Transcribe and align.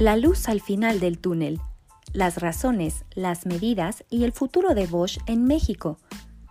La 0.00 0.16
luz 0.16 0.48
al 0.48 0.60
final 0.60 1.00
del 1.00 1.18
túnel. 1.18 1.60
Las 2.12 2.40
razones, 2.40 3.04
las 3.14 3.46
medidas 3.46 4.04
y 4.10 4.24
el 4.24 4.32
futuro 4.32 4.74
de 4.74 4.86
Bosch 4.86 5.18
en 5.26 5.46
México. 5.46 5.98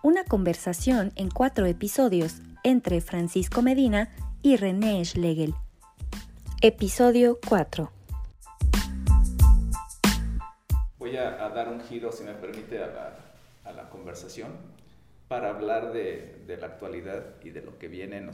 Una 0.04 0.24
conversación 0.24 1.12
en 1.16 1.30
cuatro 1.30 1.66
episodios 1.66 2.42
entre 2.64 3.02
Francisco 3.02 3.62
Medina 3.62 4.10
y 4.42 4.56
René 4.56 5.04
Schlegel. 5.04 5.54
Episodio 6.62 7.40
4. 7.48 7.92
Voy 11.00 11.18
a, 11.18 11.50
dar 11.50 11.68
un 11.70 11.82
giro, 11.82 12.12
si 12.12 12.24
me 12.24 12.34
permite, 12.34 12.82
a 12.82 13.18
la, 13.76 13.90
conversación 13.90 14.52
para 15.28 15.50
hablar 15.50 15.92
de, 15.92 16.46
la 16.60 16.68
actualidad 16.68 17.36
y 17.44 17.50
de 17.50 17.62
lo 17.62 17.78
que 17.78 17.88
viene 17.88 18.18
en, 18.18 18.30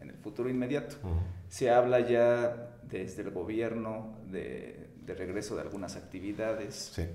el 0.00 0.16
futuro 0.22 0.48
inmediato. 0.48 0.96
Se 1.48 1.70
habla 1.70 2.00
ya 2.00 2.73
desde 2.90 3.22
el 3.22 3.30
gobierno 3.30 4.18
de, 4.30 4.90
regreso 5.06 5.56
de 5.56 5.62
algunas 5.62 5.96
actividades. 5.96 6.92
Sí. 6.94 7.06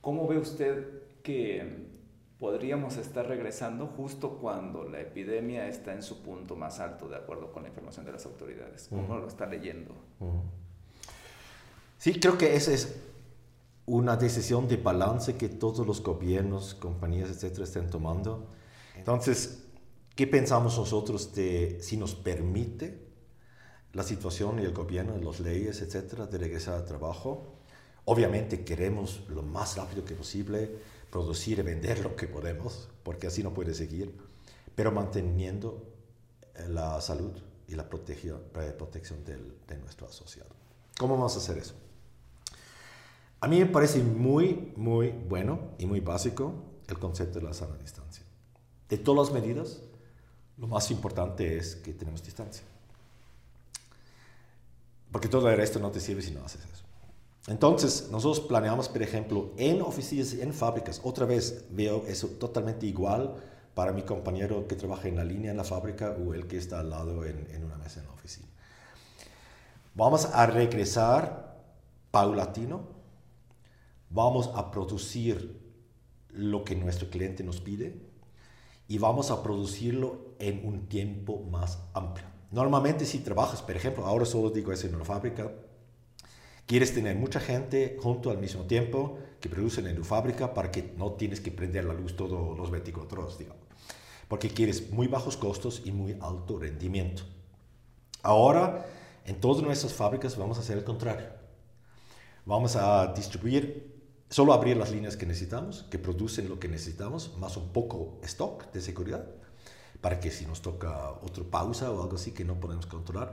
¿Cómo 0.00 0.26
ve 0.26 0.38
usted 0.38 1.02
que 1.22 1.90
podríamos 2.38 2.96
estar 2.96 3.26
regresando 3.28 3.86
justo 3.86 4.38
cuando 4.38 4.82
la 4.82 5.00
epidemia 5.00 5.68
está 5.68 5.92
en 5.94 6.02
su 6.02 6.22
punto 6.22 6.56
más 6.56 6.80
alto, 6.80 7.08
de 7.08 7.16
acuerdo 7.16 7.52
con 7.52 7.62
la 7.62 7.68
información 7.68 8.04
de 8.04 8.12
las 8.12 8.26
autoridades? 8.26 8.88
¿Cómo 8.88 9.16
lo 9.16 9.28
está 9.28 9.46
leyendo? 9.46 9.94
Sí, 11.98 12.18
creo 12.18 12.36
que 12.36 12.56
esa 12.56 12.72
es 12.72 13.00
una 13.86 14.16
decisión 14.16 14.66
de 14.66 14.76
balance 14.76 15.36
que 15.36 15.48
todos 15.48 15.86
los 15.86 16.02
gobiernos, 16.02 16.74
compañías, 16.74 17.30
etcétera, 17.30 17.64
estén 17.64 17.88
tomando. 17.90 18.48
Entonces, 18.96 19.64
¿qué 20.16 20.26
pensamos 20.26 20.76
nosotros 20.76 21.34
de 21.34 21.78
si 21.80 21.96
nos 21.96 22.14
permite 22.16 23.01
la 23.92 24.02
situación 24.02 24.58
y 24.60 24.64
el 24.64 24.72
gobierno, 24.72 25.16
las 25.18 25.40
leyes, 25.40 25.80
etcétera, 25.82 26.26
de 26.26 26.38
regresar 26.38 26.74
al 26.74 26.84
trabajo? 26.84 27.54
Obviamente 28.04 28.64
queremos 28.64 29.22
lo 29.28 29.42
más 29.42 29.76
rápido 29.76 30.04
que 30.04 30.14
posible 30.14 30.70
producir 31.10 31.58
y 31.58 31.62
vender 31.62 32.00
lo 32.00 32.16
que 32.16 32.26
podemos, 32.26 32.88
porque 33.02 33.26
así 33.26 33.42
no 33.42 33.52
puede 33.52 33.74
seguir, 33.74 34.14
pero 34.74 34.90
manteniendo 34.90 35.86
eh, 36.54 36.66
la 36.68 37.00
salud 37.00 37.32
y 37.68 37.74
la 37.74 37.88
protección, 37.88 38.40
eh, 38.56 38.74
protección 38.76 39.24
de 39.24 39.78
nuestro 39.78 40.06
asociado. 40.06 40.50
¿Cómo 40.98 41.14
vamos 41.14 41.34
a 41.36 41.38
hacer 41.38 41.58
eso? 41.58 41.74
A 43.40 43.48
mí 43.48 43.58
me 43.58 43.66
parece 43.66 44.00
muy, 44.00 44.72
muy 44.76 45.08
bueno 45.08 45.72
y 45.76 45.86
muy 45.86 45.98
básico 45.98 46.54
el 46.86 46.98
concepto 46.98 47.40
de 47.40 47.46
la 47.46 47.52
sana 47.52 47.76
distancia. 47.76 48.24
De 48.88 48.98
todas 48.98 49.32
las 49.32 49.42
medidas, 49.42 49.80
lo 50.58 50.68
más 50.68 50.90
importante 50.92 51.56
es 51.56 51.74
que 51.74 51.92
tenemos 51.92 52.22
distancia. 52.22 52.62
Porque 55.12 55.28
todo 55.28 55.48
el 55.48 55.56
resto 55.56 55.78
no 55.78 55.90
te 55.90 56.00
sirve 56.00 56.22
si 56.22 56.32
no 56.32 56.44
haces 56.44 56.62
eso. 56.64 56.84
Entonces, 57.46 58.08
nosotros 58.10 58.46
planeamos, 58.46 58.88
por 58.88 59.02
ejemplo, 59.02 59.52
en 59.56 59.82
oficinas, 59.82 60.32
en 60.34 60.52
fábricas, 60.52 61.00
otra 61.04 61.26
vez 61.26 61.66
veo 61.70 62.04
eso 62.06 62.28
totalmente 62.28 62.86
igual 62.86 63.34
para 63.74 63.92
mi 63.92 64.02
compañero 64.02 64.66
que 64.66 64.76
trabaja 64.76 65.08
en 65.08 65.16
la 65.16 65.24
línea 65.24 65.50
en 65.50 65.56
la 65.56 65.64
fábrica 65.64 66.16
o 66.24 66.34
el 66.34 66.46
que 66.46 66.56
está 66.56 66.80
al 66.80 66.90
lado 66.90 67.24
en, 67.24 67.48
en 67.52 67.64
una 67.64 67.76
mesa 67.76 68.00
en 68.00 68.06
la 68.06 68.12
oficina. 68.12 68.48
Vamos 69.94 70.26
a 70.26 70.46
regresar 70.46 71.60
paulatino 72.10 73.02
vamos 74.12 74.50
a 74.54 74.70
producir 74.70 75.60
lo 76.28 76.64
que 76.64 76.76
nuestro 76.76 77.08
cliente 77.08 77.42
nos 77.42 77.60
pide 77.60 77.96
y 78.88 78.98
vamos 78.98 79.30
a 79.30 79.42
producirlo 79.42 80.34
en 80.38 80.66
un 80.66 80.86
tiempo 80.86 81.42
más 81.50 81.78
amplio. 81.94 82.31
Normalmente 82.52 83.06
si 83.06 83.20
trabajas, 83.20 83.62
por 83.62 83.74
ejemplo, 83.74 84.04
ahora 84.04 84.26
solo 84.26 84.50
digo 84.50 84.72
eso 84.72 84.86
en 84.86 84.94
una 84.94 85.06
fábrica, 85.06 85.50
quieres 86.66 86.94
tener 86.94 87.16
mucha 87.16 87.40
gente 87.40 87.98
junto 88.00 88.30
al 88.30 88.36
mismo 88.36 88.64
tiempo 88.64 89.18
que 89.40 89.48
producen 89.48 89.86
en 89.86 89.96
tu 89.96 90.04
fábrica 90.04 90.52
para 90.52 90.70
que 90.70 90.92
no 90.96 91.12
tienes 91.12 91.40
que 91.40 91.50
prender 91.50 91.86
la 91.86 91.94
luz 91.94 92.14
todos 92.14 92.56
los 92.56 92.70
24 92.70 93.22
horas, 93.22 93.38
digamos. 93.38 93.62
Porque 94.28 94.50
quieres 94.50 94.90
muy 94.90 95.08
bajos 95.08 95.38
costos 95.38 95.82
y 95.86 95.92
muy 95.92 96.16
alto 96.20 96.58
rendimiento. 96.58 97.22
Ahora, 98.22 98.86
en 99.24 99.40
todas 99.40 99.62
nuestras 99.62 99.94
fábricas 99.94 100.36
vamos 100.36 100.58
a 100.58 100.60
hacer 100.60 100.76
el 100.76 100.84
contrario. 100.84 101.28
Vamos 102.44 102.76
a 102.76 103.14
distribuir 103.14 104.02
solo 104.28 104.52
abrir 104.52 104.76
las 104.76 104.90
líneas 104.90 105.16
que 105.16 105.24
necesitamos, 105.26 105.84
que 105.84 105.98
producen 105.98 106.50
lo 106.50 106.60
que 106.60 106.68
necesitamos, 106.68 107.36
más 107.38 107.56
un 107.56 107.68
poco 107.68 108.18
stock 108.22 108.70
de 108.72 108.80
seguridad, 108.82 109.26
para 110.02 110.20
que 110.20 110.30
si 110.30 110.44
nos 110.44 110.60
toca 110.60 111.12
otra 111.22 111.44
pausa 111.44 111.90
o 111.90 112.02
algo 112.02 112.16
así 112.16 112.32
que 112.32 112.44
no 112.44 112.60
podemos 112.60 112.84
controlar. 112.84 113.32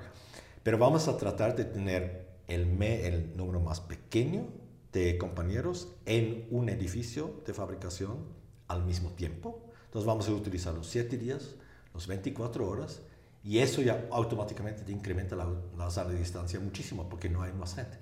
Pero 0.64 0.78
vamos 0.78 1.10
a 1.10 1.18
tratar 1.18 1.56
de 1.56 1.66
tener 1.66 2.30
el, 2.48 2.82
el 2.82 3.36
número 3.36 3.60
más 3.60 3.82
pequeño 3.82 4.48
de 4.94 5.18
compañeros 5.18 5.90
en 6.06 6.48
un 6.52 6.70
edificio 6.70 7.42
de 7.46 7.54
fabricación 7.54 8.20
al 8.68 8.86
mismo 8.86 9.10
tiempo. 9.10 9.64
Entonces 9.86 10.06
vamos 10.06 10.30
a 10.30 10.32
utilizar 10.32 10.74
los 10.74 10.88
7 10.88 11.18
días, 11.18 11.56
los 11.94 12.06
24 12.06 12.70
horas, 12.70 13.02
y 13.44 13.58
eso 13.58 13.82
ya 13.82 14.08
automáticamente 14.12 14.90
incrementa 14.92 15.36
la, 15.36 15.48
la 15.76 15.90
sala 15.90 16.12
de 16.12 16.20
distancia 16.20 16.60
muchísimo 16.60 17.10
porque 17.10 17.30
no 17.30 17.42
hay 17.42 17.52
más 17.52 17.76
gente. 17.76 17.98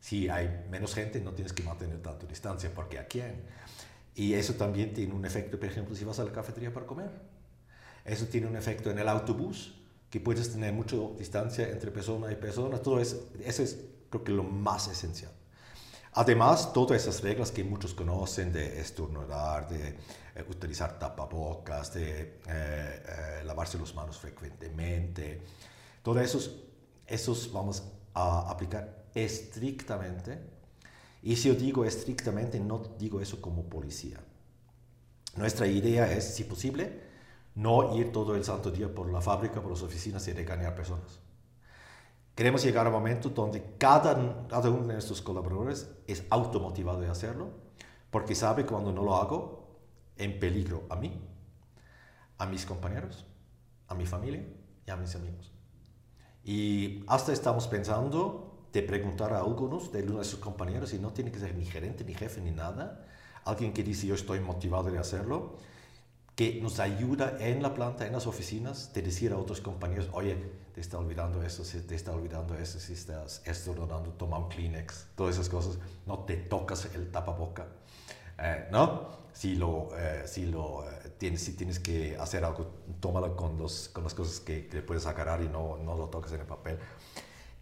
Si 0.00 0.28
hay 0.30 0.64
menos 0.70 0.94
gente, 0.94 1.20
no 1.20 1.32
tienes 1.32 1.52
que 1.52 1.62
mantener 1.62 2.00
tanta 2.00 2.26
distancia, 2.26 2.72
porque 2.74 2.98
¿a 2.98 3.06
quién? 3.06 3.42
Y 4.14 4.32
eso 4.32 4.54
también 4.54 4.94
tiene 4.94 5.12
un 5.12 5.26
efecto, 5.26 5.58
por 5.58 5.68
ejemplo, 5.68 5.94
si 5.94 6.04
vas 6.04 6.18
a 6.20 6.24
la 6.24 6.32
cafetería 6.32 6.72
para 6.72 6.86
comer. 6.86 7.10
Eso 8.06 8.26
tiene 8.26 8.46
un 8.46 8.56
efecto 8.56 8.90
en 8.90 8.98
el 8.98 9.08
autobús, 9.08 9.74
que 10.08 10.20
puedes 10.20 10.52
tener 10.52 10.72
mucha 10.72 10.96
distancia 11.18 11.68
entre 11.68 11.90
persona 11.90 12.30
y 12.30 12.36
persona. 12.36 12.78
Todo 12.78 13.00
eso, 13.00 13.30
eso 13.44 13.62
es, 13.62 13.78
creo 14.08 14.22
que, 14.22 14.32
lo 14.32 14.44
más 14.44 14.88
esencial. 14.88 15.32
Además, 16.12 16.72
todas 16.72 17.02
esas 17.02 17.22
reglas 17.22 17.50
que 17.50 17.62
muchos 17.64 17.92
conocen 17.92 18.52
de 18.52 18.80
estornudar, 18.80 19.68
de 19.68 19.88
eh, 19.88 20.44
utilizar 20.48 20.98
tapabocas, 20.98 21.92
de 21.92 22.20
eh, 22.22 22.38
eh, 22.46 23.42
lavarse 23.44 23.78
las 23.78 23.94
manos 23.94 24.16
frecuentemente, 24.18 25.42
todos 26.02 26.22
esos, 26.22 26.56
esos 27.06 27.52
vamos 27.52 27.82
a 28.14 28.48
aplicar 28.50 29.04
estrictamente. 29.14 30.38
Y 31.22 31.36
si 31.36 31.48
yo 31.48 31.54
digo 31.54 31.84
estrictamente, 31.84 32.60
no 32.60 32.78
digo 32.98 33.20
eso 33.20 33.42
como 33.42 33.64
policía. 33.64 34.20
Nuestra 35.34 35.66
idea 35.66 36.10
es, 36.10 36.34
si 36.34 36.44
posible, 36.44 37.05
no 37.56 37.96
ir 37.96 38.12
todo 38.12 38.36
el 38.36 38.44
santo 38.44 38.70
día 38.70 38.94
por 38.94 39.10
la 39.10 39.20
fábrica, 39.20 39.60
por 39.60 39.70
las 39.70 39.82
oficinas 39.82 40.26
y 40.28 40.32
regañar 40.32 40.74
personas. 40.74 41.20
Queremos 42.34 42.62
llegar 42.62 42.86
a 42.86 42.90
un 42.90 42.96
momento 42.96 43.30
donde 43.30 43.76
cada, 43.78 44.14
uno 44.14 44.86
de 44.86 44.92
nuestros 44.92 45.22
colaboradores 45.22 45.90
es 46.06 46.24
automotivado 46.28 47.00
de 47.00 47.08
hacerlo, 47.08 47.48
porque 48.10 48.34
sabe 48.34 48.66
cuando 48.66 48.92
no 48.92 49.02
lo 49.02 49.16
hago, 49.16 49.66
en 50.18 50.38
peligro 50.38 50.84
a 50.90 50.96
mí, 50.96 51.18
a 52.38 52.46
mis 52.46 52.66
compañeros, 52.66 53.24
a 53.88 53.94
mi 53.94 54.04
familia 54.04 54.46
y 54.86 54.90
a 54.90 54.96
mis 54.96 55.14
amigos. 55.14 55.50
Y 56.44 57.04
hasta 57.06 57.32
estamos 57.32 57.68
pensando 57.68 58.66
de 58.70 58.82
preguntar 58.82 59.32
a 59.32 59.38
algunos 59.38 59.90
de 59.92 60.02
nuestros 60.02 60.40
compañeros, 60.42 60.92
y 60.92 60.98
no 60.98 61.12
tiene 61.12 61.32
que 61.32 61.38
ser 61.38 61.54
ni 61.54 61.64
gerente, 61.64 62.04
ni 62.04 62.12
jefe, 62.12 62.42
ni 62.42 62.50
nada, 62.50 63.06
alguien 63.46 63.72
que 63.72 63.82
dice 63.82 64.06
yo 64.06 64.14
estoy 64.14 64.40
motivado 64.40 64.90
de 64.90 64.98
hacerlo, 64.98 65.56
que 66.36 66.60
nos 66.62 66.78
ayuda 66.80 67.38
en 67.40 67.62
la 67.62 67.74
planta, 67.74 68.06
en 68.06 68.12
las 68.12 68.26
oficinas, 68.26 68.92
de 68.92 69.02
decir 69.02 69.32
a 69.32 69.38
otros 69.38 69.60
compañeros, 69.60 70.08
oye, 70.12 70.36
te 70.74 70.80
está 70.80 70.98
olvidando 70.98 71.42
eso, 71.42 71.62
te 71.64 71.94
está 71.94 72.12
olvidando 72.12 72.54
eso, 72.54 72.78
si 72.78 72.92
estás 72.92 73.42
estornudando, 73.46 74.10
toma 74.12 74.38
un 74.38 74.48
Kleenex, 74.48 75.06
todas 75.16 75.36
esas 75.36 75.48
cosas, 75.48 75.78
no 76.04 76.20
te 76.20 76.36
tocas 76.36 76.88
el 76.94 77.10
tapaboca, 77.10 77.66
eh, 78.38 78.68
¿no? 78.70 79.26
Si, 79.32 79.56
lo, 79.56 79.88
eh, 79.98 80.24
si, 80.26 80.46
lo, 80.46 80.88
eh, 80.88 81.12
tienes, 81.18 81.42
si 81.42 81.54
tienes 81.54 81.78
que 81.78 82.16
hacer 82.16 82.44
algo, 82.44 82.70
tómalo 83.00 83.34
con, 83.34 83.58
los, 83.58 83.88
con 83.88 84.04
las 84.04 84.14
cosas 84.14 84.40
que, 84.40 84.66
que 84.66 84.82
puedes 84.82 85.06
agarrar 85.06 85.42
y 85.42 85.48
no, 85.48 85.78
no 85.78 85.96
lo 85.96 86.08
toques 86.08 86.32
en 86.32 86.40
el 86.40 86.46
papel. 86.46 86.78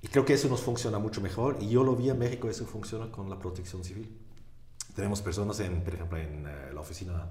Y 0.04 0.08
creo 0.08 0.26
que 0.26 0.34
eso 0.34 0.48
nos 0.48 0.60
funciona 0.60 0.98
mucho 0.98 1.22
mejor. 1.22 1.56
Y 1.60 1.70
yo 1.70 1.82
lo 1.82 1.96
vi 1.96 2.10
en 2.10 2.18
México, 2.18 2.50
eso 2.50 2.66
funciona 2.66 3.10
con 3.10 3.30
la 3.30 3.38
protección 3.38 3.82
civil. 3.82 4.14
Tenemos 4.94 5.22
personas, 5.22 5.58
en, 5.60 5.82
por 5.82 5.94
ejemplo, 5.94 6.18
en 6.18 6.46
eh, 6.46 6.72
la 6.74 6.80
oficina 6.80 7.26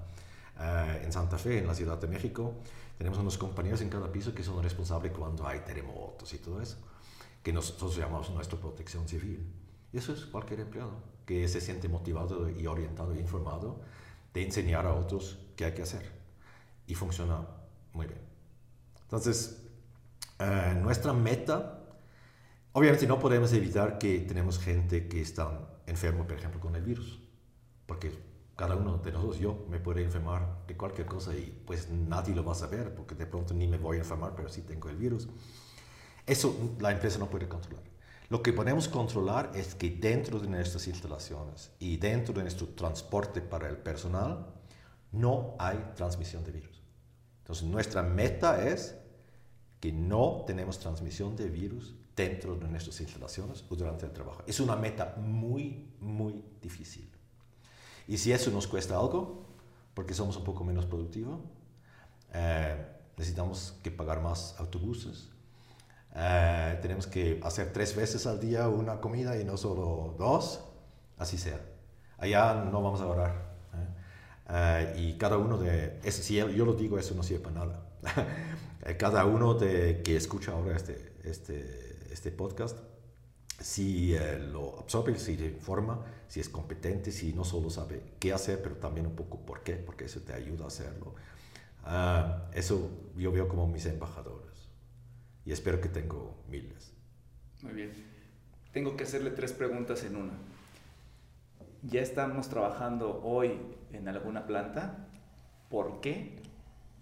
eh, 0.58 1.02
en 1.04 1.12
Santa 1.12 1.38
Fe, 1.38 1.58
en 1.58 1.66
la 1.66 1.74
Ciudad 1.74 1.98
de 1.98 2.06
México. 2.08 2.54
Tenemos 2.98 3.18
unos 3.18 3.38
compañeros 3.38 3.80
en 3.80 3.88
cada 3.88 4.10
piso 4.10 4.34
que 4.34 4.42
son 4.42 4.62
responsables 4.62 5.12
cuando 5.12 5.46
hay 5.46 5.60
terremotos 5.60 6.32
y 6.32 6.38
todo 6.38 6.60
eso, 6.60 6.76
que 7.42 7.52
nosotros 7.52 7.96
llamamos 7.96 8.30
nuestra 8.30 8.58
protección 8.58 9.08
civil. 9.08 9.52
Y 9.92 9.98
eso 9.98 10.12
es 10.12 10.26
cualquier 10.26 10.60
empleado 10.60 10.92
que 11.26 11.48
se 11.48 11.60
siente 11.60 11.88
motivado 11.88 12.50
y 12.50 12.66
orientado 12.66 13.12
e 13.12 13.20
informado 13.20 13.80
de 14.32 14.44
enseñar 14.44 14.86
a 14.86 14.94
otros 14.94 15.38
qué 15.56 15.64
hay 15.64 15.72
que 15.72 15.82
hacer. 15.82 16.10
Y 16.86 16.94
funciona 16.94 17.46
muy 17.92 18.06
bien. 18.06 18.20
Entonces, 19.02 19.62
eh, 20.38 20.78
nuestra 20.80 21.12
meta 21.12 21.84
Obviamente 22.76 23.06
no 23.06 23.20
podemos 23.20 23.52
evitar 23.52 23.98
que 23.98 24.18
tenemos 24.18 24.58
gente 24.58 25.06
que 25.06 25.20
está 25.20 25.60
enfermo, 25.86 26.26
por 26.26 26.36
ejemplo, 26.36 26.58
con 26.58 26.74
el 26.74 26.82
virus, 26.82 27.20
porque 27.86 28.10
cada 28.56 28.76
uno 28.76 28.98
de 28.98 29.10
nosotros, 29.10 29.38
yo 29.38 29.66
me 29.68 29.80
puede 29.80 30.02
enfermar 30.02 30.64
de 30.66 30.76
cualquier 30.76 31.06
cosa 31.06 31.34
y 31.34 31.62
pues 31.66 31.90
nadie 31.90 32.34
lo 32.34 32.44
va 32.44 32.52
a 32.52 32.56
saber, 32.56 32.94
porque 32.94 33.14
de 33.14 33.26
pronto 33.26 33.52
ni 33.54 33.66
me 33.66 33.78
voy 33.78 33.96
a 33.96 34.00
enfermar, 34.00 34.34
pero 34.36 34.48
sí 34.48 34.62
tengo 34.62 34.88
el 34.88 34.96
virus. 34.96 35.28
Eso 36.26 36.76
la 36.78 36.92
empresa 36.92 37.18
no 37.18 37.28
puede 37.28 37.48
controlar. 37.48 37.82
Lo 38.30 38.42
que 38.42 38.52
podemos 38.52 38.88
controlar 38.88 39.50
es 39.54 39.74
que 39.74 39.90
dentro 39.90 40.38
de 40.38 40.48
nuestras 40.48 40.86
instalaciones 40.88 41.72
y 41.78 41.98
dentro 41.98 42.32
de 42.32 42.42
nuestro 42.42 42.68
transporte 42.68 43.40
para 43.40 43.68
el 43.68 43.76
personal 43.76 44.46
no 45.12 45.54
hay 45.58 45.92
transmisión 45.94 46.42
de 46.44 46.52
virus. 46.52 46.82
Entonces 47.38 47.64
nuestra 47.66 48.02
meta 48.02 48.66
es 48.66 48.96
que 49.78 49.92
no 49.92 50.44
tenemos 50.46 50.78
transmisión 50.78 51.36
de 51.36 51.48
virus 51.50 51.94
dentro 52.16 52.56
de 52.56 52.68
nuestras 52.68 53.00
instalaciones 53.00 53.64
o 53.68 53.76
durante 53.76 54.06
el 54.06 54.12
trabajo. 54.12 54.42
Es 54.46 54.60
una 54.60 54.76
meta 54.76 55.14
muy, 55.18 55.90
muy 56.00 56.42
difícil. 56.62 57.13
Y 58.06 58.18
si 58.18 58.32
eso 58.32 58.50
nos 58.50 58.66
cuesta 58.66 58.98
algo, 58.98 59.44
porque 59.94 60.14
somos 60.14 60.36
un 60.36 60.44
poco 60.44 60.64
menos 60.64 60.86
productivos, 60.86 61.40
eh, 62.32 62.76
necesitamos 63.16 63.74
que 63.82 63.90
pagar 63.90 64.20
más 64.20 64.54
autobuses, 64.58 65.30
eh, 66.14 66.78
tenemos 66.82 67.06
que 67.06 67.40
hacer 67.42 67.72
tres 67.72 67.96
veces 67.96 68.26
al 68.26 68.40
día 68.40 68.68
una 68.68 69.00
comida 69.00 69.40
y 69.40 69.44
no 69.44 69.56
solo 69.56 70.14
dos, 70.18 70.60
así 71.18 71.38
sea. 71.38 71.60
Allá 72.18 72.54
no 72.70 72.82
vamos 72.82 73.00
a 73.00 73.06
orar. 73.06 73.54
¿eh? 74.48 74.94
y 74.98 75.14
cada 75.14 75.38
uno 75.38 75.56
de, 75.58 76.00
si 76.10 76.34
yo, 76.34 76.46
lo 76.48 76.74
digo, 76.74 76.98
eso 76.98 77.14
no 77.14 77.22
sirve 77.22 77.42
para 77.42 77.64
nada. 77.64 77.86
cada 78.98 79.24
uno 79.24 79.54
de, 79.54 80.02
que 80.02 80.16
escucha 80.16 80.52
ahora 80.52 80.76
este, 80.76 81.14
este, 81.24 82.12
este 82.12 82.30
podcast, 82.30 82.78
si 83.60 84.16
lo 84.50 84.78
absorbe, 84.78 85.18
si 85.18 85.36
se 85.36 85.46
informa, 85.46 86.04
si 86.28 86.40
es 86.40 86.48
competente, 86.48 87.12
si 87.12 87.32
no 87.32 87.44
solo 87.44 87.70
sabe 87.70 88.02
qué 88.18 88.32
hacer, 88.32 88.60
pero 88.62 88.76
también 88.76 89.06
un 89.06 89.14
poco 89.14 89.44
por 89.44 89.62
qué, 89.62 89.74
porque 89.74 90.04
eso 90.04 90.20
te 90.20 90.32
ayuda 90.32 90.64
a 90.64 90.68
hacerlo. 90.68 91.14
Ah, 91.84 92.48
eso 92.54 92.90
yo 93.16 93.30
veo 93.30 93.48
como 93.48 93.68
mis 93.68 93.86
embajadores 93.86 94.70
y 95.44 95.52
espero 95.52 95.80
que 95.80 95.88
tengo 95.88 96.42
miles. 96.48 96.92
Muy 97.62 97.72
bien. 97.72 97.92
Tengo 98.72 98.96
que 98.96 99.04
hacerle 99.04 99.30
tres 99.30 99.52
preguntas 99.52 100.02
en 100.04 100.16
una. 100.16 100.32
¿Ya 101.82 102.00
estamos 102.00 102.48
trabajando 102.48 103.22
hoy 103.22 103.60
en 103.92 104.08
alguna 104.08 104.46
planta? 104.46 105.06
¿Por 105.68 106.00
qué? 106.00 106.36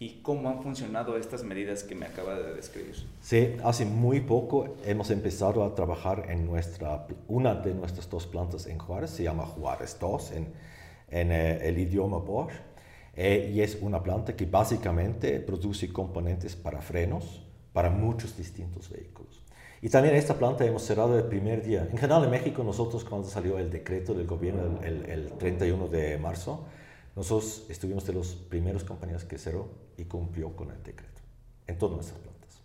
¿Y 0.02 0.18
cómo 0.20 0.48
han 0.48 0.60
funcionado 0.64 1.16
estas 1.16 1.44
medidas 1.44 1.84
que 1.84 1.94
me 1.94 2.06
acaba 2.06 2.34
de 2.34 2.54
describir? 2.54 2.96
Sí, 3.20 3.54
hace 3.62 3.84
muy 3.84 4.18
poco 4.18 4.74
hemos 4.84 5.12
empezado 5.12 5.62
a 5.62 5.76
trabajar 5.76 6.24
en 6.28 6.44
nuestra, 6.44 7.06
una 7.28 7.54
de 7.54 7.72
nuestras 7.72 8.10
dos 8.10 8.26
plantas 8.26 8.66
en 8.66 8.78
Juárez, 8.78 9.10
se 9.10 9.22
llama 9.22 9.46
Juárez 9.46 9.96
2 10.00 10.32
en, 10.32 10.48
en 11.08 11.30
eh, 11.30 11.68
el 11.68 11.78
idioma 11.78 12.18
Bosch, 12.18 12.50
eh, 13.14 13.52
y 13.54 13.60
es 13.60 13.78
una 13.80 14.02
planta 14.02 14.34
que 14.34 14.44
básicamente 14.44 15.38
produce 15.38 15.92
componentes 15.92 16.56
para 16.56 16.82
frenos 16.82 17.46
para 17.72 17.88
muchos 17.88 18.36
distintos 18.36 18.90
vehículos. 18.90 19.40
Y 19.82 19.88
también 19.88 20.16
esta 20.16 20.34
planta 20.34 20.64
hemos 20.66 20.82
cerrado 20.82 21.16
el 21.16 21.26
primer 21.26 21.62
día. 21.62 21.86
En 21.88 21.96
general 21.96 22.24
en 22.24 22.30
México 22.30 22.64
nosotros 22.64 23.04
cuando 23.04 23.28
salió 23.28 23.56
el 23.56 23.70
decreto 23.70 24.14
del 24.14 24.26
gobierno 24.26 24.80
el, 24.82 25.04
el 25.08 25.32
31 25.38 25.86
de 25.86 26.18
marzo, 26.18 26.66
nosotros 27.14 27.66
estuvimos 27.68 28.06
de 28.06 28.14
los 28.14 28.34
primeros 28.34 28.84
compañías 28.84 29.24
que 29.24 29.38
cerró 29.38 29.68
y 29.96 30.04
cumplió 30.04 30.56
con 30.56 30.70
el 30.70 30.82
decreto 30.82 31.20
en 31.66 31.78
todas 31.78 31.96
nuestras 31.96 32.20
plantas. 32.20 32.60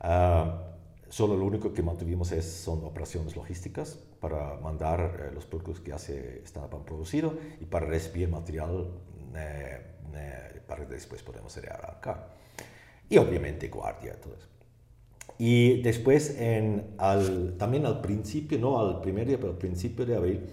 Ah, 0.00 0.74
solo 1.08 1.36
lo 1.36 1.44
único 1.44 1.72
que 1.72 1.82
mantuvimos 1.82 2.32
es, 2.32 2.44
son 2.44 2.84
operaciones 2.84 3.36
logísticas 3.36 3.98
para 4.20 4.56
mandar 4.56 5.28
eh, 5.28 5.34
los 5.34 5.44
productos 5.44 5.80
que 5.80 5.90
ya 5.90 5.98
se 5.98 6.42
estaban 6.42 6.84
producidos 6.84 7.34
y 7.60 7.66
para 7.66 7.86
recibir 7.86 8.28
material 8.28 8.88
eh, 9.36 9.80
eh, 10.14 10.60
para 10.66 10.86
que 10.86 10.94
después 10.94 11.22
podamos 11.22 11.56
arrancar. 11.58 12.34
Y 13.08 13.18
obviamente 13.18 13.68
guardia, 13.68 14.18
todo 14.20 14.34
eso. 14.34 14.48
Y 15.38 15.82
después, 15.82 16.38
en, 16.38 16.94
al, 16.98 17.56
también 17.58 17.86
al 17.86 18.00
principio, 18.00 18.58
no 18.58 18.78
al 18.78 19.00
primer 19.00 19.26
día, 19.26 19.36
pero 19.36 19.52
al 19.52 19.58
principio 19.58 20.06
de 20.06 20.16
abril, 20.16 20.46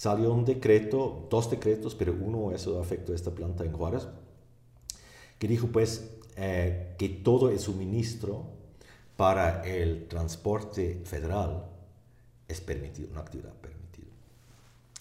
salió 0.00 0.32
un 0.32 0.46
decreto, 0.46 1.26
dos 1.28 1.50
decretos, 1.50 1.94
pero 1.94 2.14
uno 2.18 2.52
eso 2.52 2.80
afectó 2.80 3.12
a 3.12 3.14
esta 3.14 3.32
planta 3.32 3.64
en 3.64 3.72
Juárez, 3.74 4.08
que 5.38 5.46
dijo 5.46 5.66
pues 5.66 6.08
eh, 6.36 6.94
que 6.96 7.10
todo 7.10 7.50
el 7.50 7.58
suministro 7.58 8.46
para 9.18 9.62
el 9.62 10.08
transporte 10.08 11.02
federal 11.04 11.66
es 12.48 12.62
permitido, 12.62 13.10
una 13.10 13.20
actividad 13.20 13.52
permitida. 13.52 14.06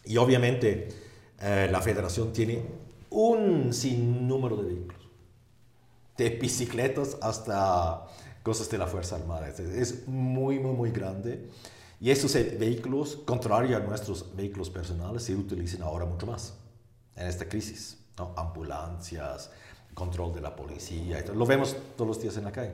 Y 0.03 0.17
obviamente 0.17 0.89
eh, 1.39 1.69
la 1.71 1.79
federación 1.79 2.33
tiene 2.33 2.61
un 3.09 3.71
sinnúmero 3.71 4.57
de 4.57 4.63
vehículos, 4.63 5.07
de 6.17 6.29
bicicletas 6.31 7.17
hasta 7.21 8.05
cosas 8.43 8.69
de 8.69 8.77
la 8.77 8.87
Fuerza 8.87 9.15
Armada. 9.15 9.47
Es 9.47 10.09
muy, 10.09 10.59
muy, 10.59 10.73
muy 10.73 10.91
grande. 10.91 11.47
Y 11.99 12.11
estos 12.11 12.33
vehículos, 12.33 13.17
contrario 13.25 13.75
a 13.75 13.81
nuestros 13.81 14.35
vehículos 14.35 14.69
personales, 14.69 15.23
se 15.23 15.35
utilizan 15.35 15.81
ahora 15.81 16.05
mucho 16.05 16.25
más 16.25 16.53
en 17.15 17.27
esta 17.27 17.47
crisis. 17.47 17.97
¿no? 18.17 18.33
Ambulancias, 18.37 19.51
control 19.93 20.33
de 20.33 20.41
la 20.41 20.55
policía, 20.55 21.23
lo 21.33 21.45
vemos 21.45 21.75
todos 21.97 22.07
los 22.07 22.21
días 22.21 22.37
en 22.37 22.45
la 22.45 22.51
calle. 22.51 22.73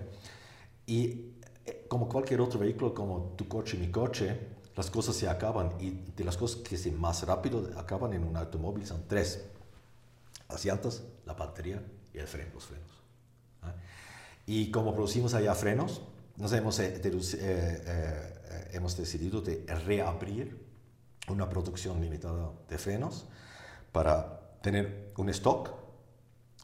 Y 0.85 1.31
eh, 1.65 1.85
como 1.87 2.07
cualquier 2.07 2.41
otro 2.41 2.59
vehículo, 2.59 2.93
como 2.93 3.33
tu 3.35 3.47
coche, 3.47 3.77
mi 3.77 3.89
coche, 3.89 4.39
las 4.75 4.91
cosas 4.91 5.15
se 5.15 5.27
acaban. 5.27 5.73
Y 5.79 5.89
de 6.15 6.23
las 6.23 6.37
cosas 6.37 6.61
que 6.61 6.77
se 6.77 6.91
más 6.91 7.25
rápido 7.25 7.67
acaban 7.77 8.13
en 8.13 8.23
un 8.23 8.37
automóvil 8.37 8.85
son 8.85 9.05
tres. 9.07 9.43
Las 10.47 10.63
llantas, 10.63 11.01
la 11.25 11.33
batería 11.33 11.81
y 12.13 12.19
el 12.19 12.27
freno, 12.27 12.51
los 12.53 12.65
frenos. 12.65 12.85
Y 14.45 14.69
como 14.69 14.93
producimos 14.93 15.33
allá 15.33 15.55
frenos, 15.55 16.01
nos 16.37 16.51
hemos, 16.53 16.79
eh, 16.79 17.01
eh, 17.03 17.31
eh, 17.39 18.69
hemos 18.73 18.97
decidido 18.97 19.41
de 19.41 19.65
reabrir 19.85 20.65
una 21.27 21.49
producción 21.49 22.01
limitada 22.01 22.51
de 22.69 22.77
frenos 22.77 23.25
para 23.91 24.57
tener 24.61 25.13
un 25.17 25.29
stock 25.29 25.71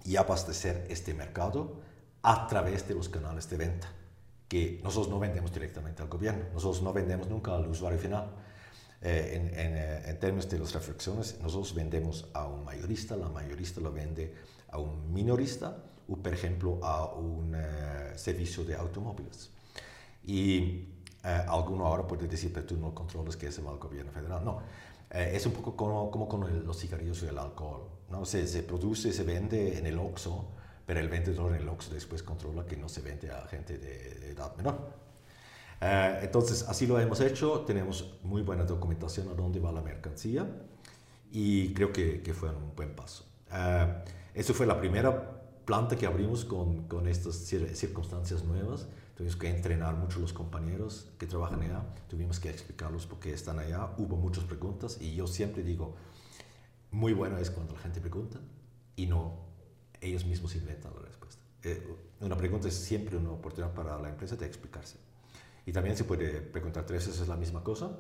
y 0.03 0.15
abastecer 0.18 0.88
este 0.89 1.13
mercado 1.13 1.79
a 2.21 2.47
través 2.47 2.88
de 2.88 2.95
los 2.95 3.09
canales 3.09 3.50
de 3.50 3.57
venta, 3.57 3.88
que 4.47 4.79
nosotros 4.83 5.09
no 5.09 5.19
vendemos 5.19 5.51
directamente 5.53 6.01
al 6.01 6.09
gobierno, 6.09 6.45
nosotros 6.53 6.83
no 6.83 6.94
vendemos 6.94 7.27
nunca 7.29 7.56
al 7.56 7.68
usuario 7.68 8.00
final. 8.00 8.29
en, 9.03 9.47
en, 9.57 9.77
en, 10.06 10.19
términos 10.19 10.47
de 10.47 10.59
las 10.59 10.73
reflexiones, 10.73 11.39
nosotros 11.41 11.73
vendemos 11.73 12.27
a 12.33 12.45
un 12.45 12.63
mayorista, 12.63 13.15
la 13.15 13.29
mayorista 13.29 13.81
lo 13.81 13.91
vende 13.91 14.35
a 14.69 14.77
un 14.77 15.12
minorista 15.12 15.75
o, 16.07 16.15
por 16.18 16.33
ejemplo, 16.33 16.79
a 16.83 17.06
un 17.06 17.56
servicio 18.16 18.63
de 18.63 18.75
automóviles. 18.75 19.49
Y 20.23 20.92
eh, 21.23 21.45
alguno 21.47 21.85
ahora 21.85 22.07
puede 22.07 22.28
decir, 22.28 22.51
pero 22.54 22.66
tú 22.66 22.78
no 22.78 22.94
controlas 22.94 23.35
se 23.35 23.61
va 23.61 23.71
al 23.71 23.78
gobierno 23.78 24.11
federal. 24.11 24.44
No, 24.44 24.61
eh, 25.09 25.31
es 25.33 25.45
un 25.45 25.54
poco 25.54 25.75
como, 25.75 26.09
como 26.09 26.28
con 26.28 26.66
los 26.66 26.80
cigarrillos 26.80 27.21
y 27.23 27.28
el 27.28 27.37
alcohol. 27.37 27.87
¿no? 28.09 28.25
Se, 28.25 28.47
se 28.47 28.63
produce, 28.63 29.13
se 29.13 29.23
vende 29.23 29.78
en 29.78 29.85
el 29.85 29.99
OXO, 29.99 30.45
pero 30.85 30.99
el 30.99 31.09
vendedor 31.09 31.56
en 31.56 31.61
el 31.61 31.69
OXO 31.69 31.94
después 31.94 32.23
controla 32.23 32.66
que 32.66 32.75
no 32.75 32.90
se 32.90 33.01
vende 33.01 33.31
a 33.31 33.47
gente 33.47 33.78
de, 33.78 34.31
edad 34.31 34.56
menor. 34.56 34.80
Eh, 35.80 36.19
entonces, 36.23 36.63
así 36.68 36.87
lo 36.87 36.99
hemos 36.99 37.21
hecho. 37.21 37.61
Tenemos 37.61 38.19
muy 38.23 38.42
buena 38.42 38.63
documentación 38.63 39.30
a 39.30 39.33
dónde 39.33 39.59
va 39.59 39.71
la 39.71 39.81
mercancía 39.81 40.47
y 41.31 41.73
creo 41.73 41.94
que, 41.94 42.21
que 42.21 42.33
fue 42.33 42.49
un 42.49 42.75
buen 42.75 42.95
paso. 42.95 43.25
eso 44.33 44.54
fue 44.54 44.66
la 44.66 44.80
primera 44.80 45.40
planta 45.66 45.95
que 45.95 46.06
abrimos 46.06 46.45
con, 46.45 46.87
con 46.87 47.07
estas 47.07 47.35
circunstancias 47.35 48.44
nuevas. 48.44 48.87
Tuvimos 49.21 49.35
que 49.35 49.49
entrenar 49.51 49.94
mucho 49.97 50.19
los 50.19 50.33
compañeros 50.33 51.07
que 51.19 51.28
trabajan 51.28 51.61
allá, 51.61 51.83
tuvimos 52.09 52.40
que 52.40 52.49
explicarlos 52.49 53.06
por 53.06 53.19
qué 53.19 53.33
están 53.33 53.59
allá, 53.59 53.92
hubo 53.99 54.16
muchas 54.16 54.45
preguntas 54.45 54.97
y 54.99 55.13
yo 55.13 55.28
siempre 55.28 55.61
digo, 55.61 55.95
muy 56.90 57.13
bueno 57.13 57.37
es 57.37 57.51
cuando 57.51 57.75
la 57.75 57.80
gente 57.81 58.01
pregunta 58.01 58.40
y 58.95 59.06
no 59.06 59.45
ellos 60.01 60.25
mismos 60.25 60.56
inventan 60.56 60.95
la 60.95 61.04
respuesta. 61.04 61.40
Eh, 61.61 61.87
una 62.19 62.35
pregunta 62.35 62.68
es 62.68 62.73
siempre 62.73 63.16
una 63.16 63.30
oportunidad 63.30 63.75
para 63.75 63.99
la 63.99 64.09
empresa 64.09 64.35
de 64.35 64.47
explicarse. 64.47 64.97
Y 65.68 65.71
también 65.71 65.95
se 65.95 66.04
puede 66.04 66.42
preguntar 66.42 66.87
tres 66.87 67.06
veces 67.06 67.28
la 67.28 67.35
misma 67.35 67.63
cosa, 67.63 67.92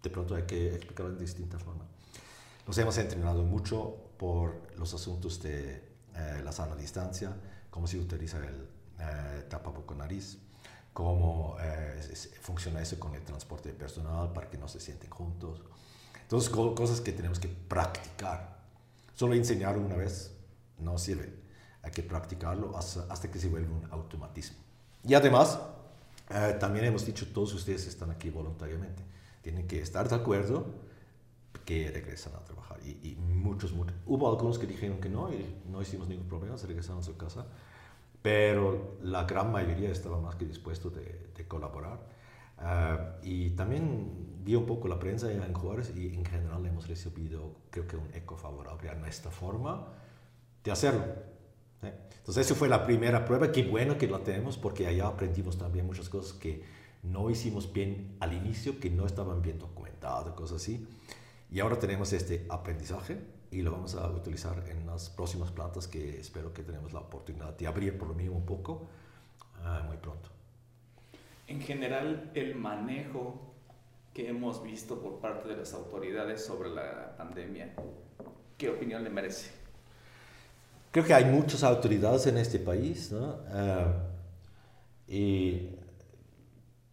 de 0.00 0.10
pronto 0.10 0.36
hay 0.36 0.44
que 0.44 0.76
explicarlo 0.76 1.12
de 1.12 1.22
distinta 1.22 1.58
forma. 1.58 1.86
Nos 2.68 2.78
hemos 2.78 2.96
entrenado 2.98 3.42
mucho 3.42 3.96
por 4.16 4.60
los 4.78 4.94
asuntos 4.94 5.42
de 5.42 5.74
eh, 6.14 6.40
la 6.44 6.52
sana 6.52 6.76
distancia, 6.76 7.34
cómo 7.68 7.88
se 7.88 7.98
utiliza 7.98 8.38
el 8.46 8.79
eh, 9.00 9.46
tapaboca 9.48 9.94
nariz, 9.94 10.38
cómo 10.92 11.56
eh, 11.60 12.00
funciona 12.40 12.82
eso 12.82 12.98
con 12.98 13.14
el 13.14 13.22
transporte 13.22 13.72
personal 13.72 14.32
para 14.32 14.48
que 14.50 14.58
no 14.58 14.68
se 14.68 14.80
sienten 14.80 15.10
juntos. 15.10 15.62
Entonces, 16.20 16.50
cosas 16.50 17.00
que 17.00 17.12
tenemos 17.12 17.40
que 17.40 17.48
practicar. 17.48 18.58
Solo 19.14 19.34
enseñar 19.34 19.78
una 19.78 19.96
vez 19.96 20.32
no 20.78 20.98
sirve. 20.98 21.32
Hay 21.82 21.90
que 21.90 22.02
practicarlo 22.02 22.76
hasta, 22.76 23.30
que 23.30 23.38
se 23.38 23.48
vuelva 23.48 23.72
un 23.74 23.88
automatismo. 23.90 24.58
Y 25.02 25.14
además, 25.14 25.58
eh, 26.28 26.56
también 26.60 26.84
hemos 26.84 27.06
dicho, 27.06 27.26
todos 27.32 27.54
ustedes 27.54 27.86
están 27.86 28.10
aquí 28.10 28.30
voluntariamente. 28.30 29.02
Tienen 29.42 29.66
que 29.66 29.80
estar 29.80 30.08
de 30.08 30.14
acuerdo 30.14 30.66
que 31.64 31.90
regresan 31.90 32.34
a 32.34 32.44
trabajar. 32.44 32.78
Y, 32.84 32.90
y, 33.10 33.16
muchos, 33.16 33.72
muchos. 33.72 33.96
Hubo 34.06 34.28
algunos 34.28 34.58
que 34.58 34.66
dijeron 34.66 35.00
que 35.00 35.08
no 35.08 35.32
y 35.32 35.56
no 35.70 35.80
hicimos 35.80 36.06
ningún 36.06 36.28
problema, 36.28 36.58
se 36.58 36.66
regresaron 36.66 37.00
a 37.00 37.02
su 37.02 37.16
casa 37.16 37.46
pero 38.22 38.98
la 39.02 39.24
gran 39.24 39.50
mayoría 39.50 39.90
estaba 39.90 40.20
más 40.20 40.36
que 40.36 40.44
dispuesto 40.44 40.90
de, 40.90 41.30
de 41.34 41.48
colaborar. 41.48 42.00
Ah, 42.58 43.16
y 43.22 43.50
también 43.50 44.42
vi 44.44 44.54
un 44.54 44.66
poco 44.66 44.86
la 44.88 44.98
prensa 44.98 45.32
en 45.32 45.54
Juárez 45.54 45.92
y 45.96 46.08
en 46.14 46.24
general 46.24 46.64
hemos 46.66 46.88
recibido, 46.88 47.56
creo 47.70 47.86
que 47.86 47.96
un 47.96 48.12
eco 48.14 48.36
favorable 48.36 48.90
a 48.90 48.94
nuestra 48.94 49.30
forma 49.30 49.86
de 50.62 50.70
hacerlo. 50.70 51.04
¿eh? 51.82 51.94
Entonces, 52.18 52.46
esa 52.46 52.54
fue 52.54 52.68
la 52.68 52.84
primera 52.84 53.24
prueba. 53.24 53.50
Qué 53.50 53.62
bueno 53.62 53.96
que 53.96 54.06
la 54.06 54.18
tenemos 54.18 54.58
porque 54.58 54.86
allá 54.86 55.06
aprendimos 55.06 55.56
también 55.56 55.86
muchas 55.86 56.08
cosas 56.08 56.34
que 56.34 56.62
no 57.02 57.30
hicimos 57.30 57.72
bien 57.72 58.16
al 58.20 58.34
inicio, 58.34 58.78
que 58.78 58.90
no 58.90 59.06
estaban 59.06 59.40
bien 59.40 59.58
documentadas, 59.58 60.34
cosas 60.34 60.60
así. 60.60 60.86
Y 61.50 61.60
ahora 61.60 61.78
tenemos 61.78 62.12
este 62.12 62.46
aprendizaje 62.50 63.18
y 63.50 63.62
lo 63.62 63.72
vamos 63.72 63.94
a 63.94 64.08
utilizar 64.10 64.64
en 64.68 64.86
las 64.86 65.10
próximas 65.10 65.50
plantas 65.50 65.88
que 65.88 66.20
espero 66.20 66.52
que 66.52 66.62
tenemos 66.62 66.92
la 66.92 67.00
oportunidad 67.00 67.56
de 67.56 67.66
abrir 67.66 67.98
por 67.98 68.08
lo 68.08 68.14
mínimo 68.14 68.36
un 68.36 68.46
poco 68.46 68.86
ah, 69.64 69.84
muy 69.86 69.96
pronto 69.96 70.30
en 71.50 71.60
general 71.60 72.30
el 72.34 72.54
manejo 72.54 73.50
que 74.14 74.28
hemos 74.28 74.62
visto 74.62 75.00
por 75.00 75.18
parte 75.18 75.48
de 75.48 75.56
las 75.56 75.74
autoridades 75.74 76.44
sobre 76.44 76.70
la 76.70 77.16
pandemia, 77.16 77.74
¿qué 78.56 78.70
opinión 78.70 79.02
le 79.02 79.10
merece? 79.10 79.50
Creo 80.92 81.04
que 81.04 81.12
hay 81.12 81.24
muchas 81.24 81.62
autoridades 81.64 82.26
en 82.26 82.38
este 82.38 82.60
país, 82.60 83.10
¿no? 83.10 83.38
Ah, 83.48 83.92
y 85.08 85.70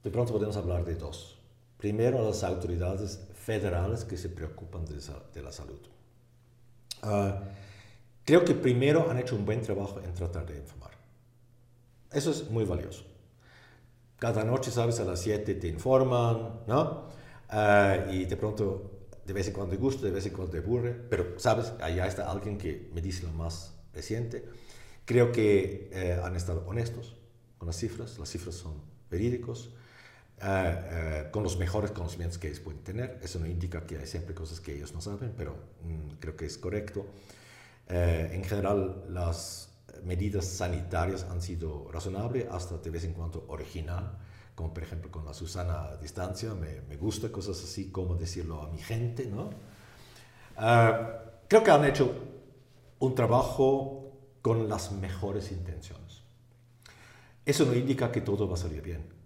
de 0.03 0.11
pronto 0.11 0.33
podemos 0.33 0.57
hablar 0.57 0.83
de 0.83 0.95
dos. 0.95 1.39
Primero, 1.77 2.23
las 2.25 2.43
autoridades 2.43 3.27
federales 3.35 4.03
que 4.05 4.17
se 4.17 4.29
preocupan 4.29 4.85
de, 4.85 5.41
la 5.41 5.51
salud. 5.51 5.79
Ah, 7.01 7.43
creo 8.25 8.43
que 8.43 8.53
primero 8.53 9.09
han 9.09 9.17
hecho 9.17 9.35
un 9.35 9.45
buen 9.45 9.61
trabajo 9.61 9.99
en 10.03 10.13
tratar 10.13 10.45
de 10.45 10.57
informar. 10.57 10.91
Eso 12.11 12.31
es 12.31 12.49
muy 12.49 12.65
valioso 12.65 13.03
cada 14.19 14.43
noche, 14.43 14.71
¿sabes? 14.71 14.99
A 14.99 15.03
las 15.03 15.21
7 15.21 15.55
te 15.55 15.67
informan, 15.67 16.61
¿no? 16.67 17.07
Ah, 17.49 18.07
y 18.11 18.25
de 18.25 18.35
pronto, 18.37 19.07
de 19.25 19.33
vez 19.33 19.47
en 19.47 19.53
cuando 19.53 19.75
te 19.75 19.81
gusta, 19.81 20.05
de 20.05 20.11
vez 20.11 20.25
en 20.25 20.33
cuando 20.33 20.51
te 20.51 20.57
aburre, 20.59 20.93
pero, 20.93 21.39
¿sabes? 21.39 21.73
Allá 21.81 22.07
está 22.07 22.29
alguien 22.29 22.57
que 22.57 22.89
me 22.93 23.01
dice 23.01 23.23
lo 23.23 23.31
más 23.31 23.75
reciente. 23.93 24.45
Creo 25.05 25.31
que 25.31 25.89
eh, 25.93 26.19
han 26.21 26.35
estado 26.35 26.63
honestos 26.67 27.15
con 27.57 27.67
las 27.67 27.77
cifras, 27.77 28.17
las 28.19 28.29
cifras 28.29 28.55
son 28.55 28.73
verídicos, 29.09 29.71
ah, 30.41 31.29
con 31.31 31.43
los 31.43 31.57
mejores 31.57 31.91
conocimientos 31.91 32.37
que 32.37 32.47
ellos 32.47 32.59
pueden 32.59 32.81
tener. 32.83 33.19
Eso 33.21 33.39
no 33.39 33.45
indica 33.45 33.85
que 33.85 33.97
hay 33.97 34.07
siempre 34.07 34.33
cosas 34.33 34.59
que 34.59 34.73
ellos 34.75 34.93
no 34.93 35.01
saben, 35.01 35.33
pero 35.35 35.55
mm, 35.83 36.17
creo 36.19 36.35
que 36.35 36.45
es 36.45 36.57
correcto. 36.57 37.05
Eh, 37.89 38.31
en 38.33 38.43
general, 38.43 39.05
las 39.09 39.69
medidas 40.03 40.45
sanitarias 40.45 41.23
han 41.23 41.41
sido 41.41 41.89
razonables, 41.91 42.47
hasta 42.51 42.77
de 42.77 42.89
vez 42.89 43.03
en 43.03 43.13
cuando 43.13 43.45
original, 43.49 44.17
como 44.55 44.73
por 44.73 44.83
ejemplo 44.83 45.11
con 45.11 45.25
la 45.25 45.33
Susana 45.33 45.83
a 45.83 45.97
distancia, 45.97 46.53
me, 46.53 46.81
me 46.81 46.97
gusta 46.97 47.31
cosas 47.31 47.63
así, 47.63 47.89
como 47.89 48.15
decirlo 48.15 48.61
a 48.61 48.69
mi 48.69 48.79
gente, 48.79 49.25
¿no? 49.25 49.49
Ah, 50.57 51.23
creo 51.47 51.63
que 51.63 51.71
han 51.71 51.85
hecho 51.85 52.11
un 52.99 53.15
trabajo 53.15 54.11
con 54.41 54.67
las 54.67 54.91
mejores 54.91 55.51
intenciones. 55.51 56.23
Eso 57.45 57.65
no 57.65 57.73
indica 57.75 58.11
que 58.11 58.21
todo 58.21 58.47
va 58.47 58.55
a 58.55 58.57
salir 58.57 58.81
bien. 58.81 59.16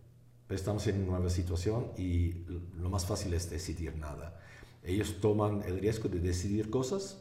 Estamos 0.51 0.85
en 0.87 1.03
una 1.03 1.13
nueva 1.13 1.29
situación 1.29 1.91
y 1.97 2.45
lo 2.77 2.89
más 2.89 3.05
fácil 3.05 3.33
es 3.33 3.49
decidir 3.49 3.95
nada. 3.97 4.39
Ellos 4.83 5.21
toman 5.21 5.61
el 5.63 5.79
riesgo 5.79 6.09
de 6.09 6.19
decidir 6.19 6.69
cosas 6.69 7.19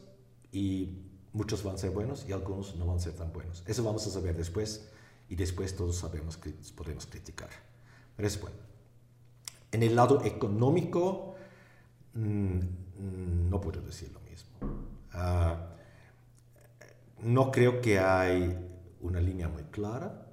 y 0.51 0.97
muchos 1.31 1.63
van 1.63 1.75
a 1.75 1.77
ser 1.77 1.91
buenos 1.91 2.25
y 2.27 2.33
algunos 2.33 2.75
no 2.75 2.85
van 2.85 2.97
a 2.97 2.99
ser 2.99 3.13
tan 3.13 3.31
buenos. 3.31 3.63
Eso 3.65 3.83
vamos 3.83 4.05
a 4.05 4.09
saber 4.09 4.35
después 4.35 4.89
y 5.29 5.35
después 5.35 5.75
todos 5.75 5.95
sabemos 5.95 6.35
que 6.35 6.53
podemos 6.75 7.05
criticar. 7.05 7.49
Pero 8.17 8.27
es 8.27 8.39
bueno. 8.41 8.57
En 9.71 9.83
el 9.83 9.95
lado 9.95 10.25
económico, 10.25 11.35
mm, 12.13 12.59
no 13.49 13.61
puedo 13.61 13.81
decir 13.81 14.11
lo 14.11 14.19
mismo. 14.21 14.49
Ah, 15.13 15.69
no 17.21 17.49
creo 17.51 17.79
que 17.79 17.97
hay 17.99 18.57
una 18.99 19.21
línea 19.21 19.47
muy 19.47 19.63
clara 19.63 20.27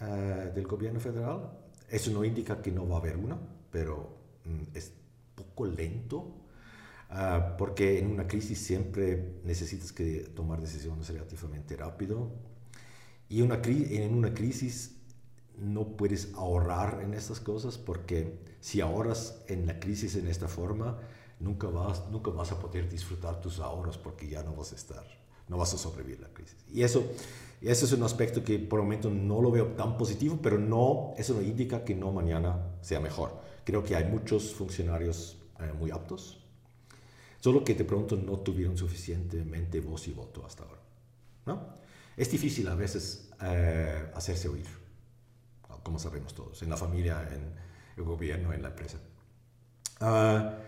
ah, 0.00 0.50
del 0.52 0.66
gobierno 0.66 0.98
federal. 0.98 1.59
Eso 1.90 2.10
no 2.12 2.24
indica 2.24 2.62
que 2.62 2.70
no 2.72 2.88
va 2.88 2.96
a 2.96 3.00
haber 3.00 3.16
una, 3.16 3.38
pero 3.70 4.16
mm, 4.44 4.76
es 4.76 4.92
poco 5.34 5.66
lento 5.66 6.40
Ah, 7.12 7.56
porque 7.58 7.98
en 7.98 8.12
una 8.12 8.28
crisis 8.28 8.58
siempre 8.58 9.40
necesitas 9.44 9.92
que 9.92 10.30
tomar 10.34 10.60
decisiones 10.60 11.08
relativamente 11.08 11.76
rápido. 11.76 12.30
Y 13.28 13.42
una 13.42 13.60
en 13.64 14.14
una 14.14 14.32
crisis 14.32 14.96
no 15.58 15.96
puedes 15.96 16.32
ahorrar 16.34 17.00
en 17.02 17.14
estas 17.14 17.40
cosas 17.40 17.78
porque 17.78 18.38
si 18.60 18.80
ahorras 18.80 19.42
en 19.48 19.66
la 19.66 19.80
crisis 19.80 20.16
en 20.16 20.28
esta 20.28 20.48
forma, 20.48 20.98
nunca 21.40 21.68
vas, 21.68 22.08
nunca 22.10 22.30
vas 22.30 22.52
a 22.52 22.60
poder 22.60 22.88
disfrutar 22.88 23.40
tus 23.40 23.58
ahorros 23.60 23.98
porque 23.98 24.28
ya 24.28 24.42
no 24.42 24.54
vas 24.54 24.72
a 24.72 24.76
estar, 24.76 25.04
no 25.50 25.58
vas 25.58 25.74
a 25.74 25.78
sobrevivir 25.78 26.20
la 26.20 26.28
crisis. 26.28 26.56
Y 26.72 26.82
eso, 26.82 27.04
eso 27.60 27.84
es 27.84 27.92
un 27.92 28.04
aspecto 28.04 28.42
que 28.42 28.58
por 28.58 28.78
el 28.78 28.84
momento 28.84 29.10
no 29.10 29.42
lo 29.42 29.50
veo 29.50 29.66
tan 29.72 29.98
positivo, 29.98 30.38
pero 30.40 30.58
no, 30.58 31.12
eso 31.18 31.34
no 31.34 31.42
indica 31.42 31.84
que 31.84 31.94
no 31.94 32.12
mañana 32.12 32.76
sea 32.80 33.00
mejor. 33.00 33.36
Creo 33.64 33.84
que 33.84 33.96
hay 33.96 34.04
muchos 34.04 34.54
funcionarios 34.54 35.36
eh, 35.58 35.72
muy 35.78 35.90
aptos, 35.90 36.38
solo 37.40 37.64
que 37.64 37.74
de 37.74 37.84
pronto 37.84 38.16
no 38.16 38.38
tuvieron 38.38 38.78
suficientemente 38.78 39.80
voz 39.80 40.06
y 40.06 40.12
voto 40.12 40.46
hasta 40.46 40.62
ahora. 40.62 40.80
¿no? 41.46 41.74
Es 42.16 42.30
difícil 42.30 42.68
a 42.68 42.76
veces 42.76 43.30
eh, 43.42 44.10
hacerse 44.14 44.48
oír, 44.48 44.66
como 45.82 45.98
sabemos 45.98 46.32
todos, 46.32 46.62
en 46.62 46.70
la 46.70 46.76
familia, 46.76 47.28
en 47.32 47.52
el 47.96 48.04
gobierno, 48.04 48.52
en 48.52 48.62
la 48.62 48.68
empresa. 48.68 48.98
Ah, 50.00 50.58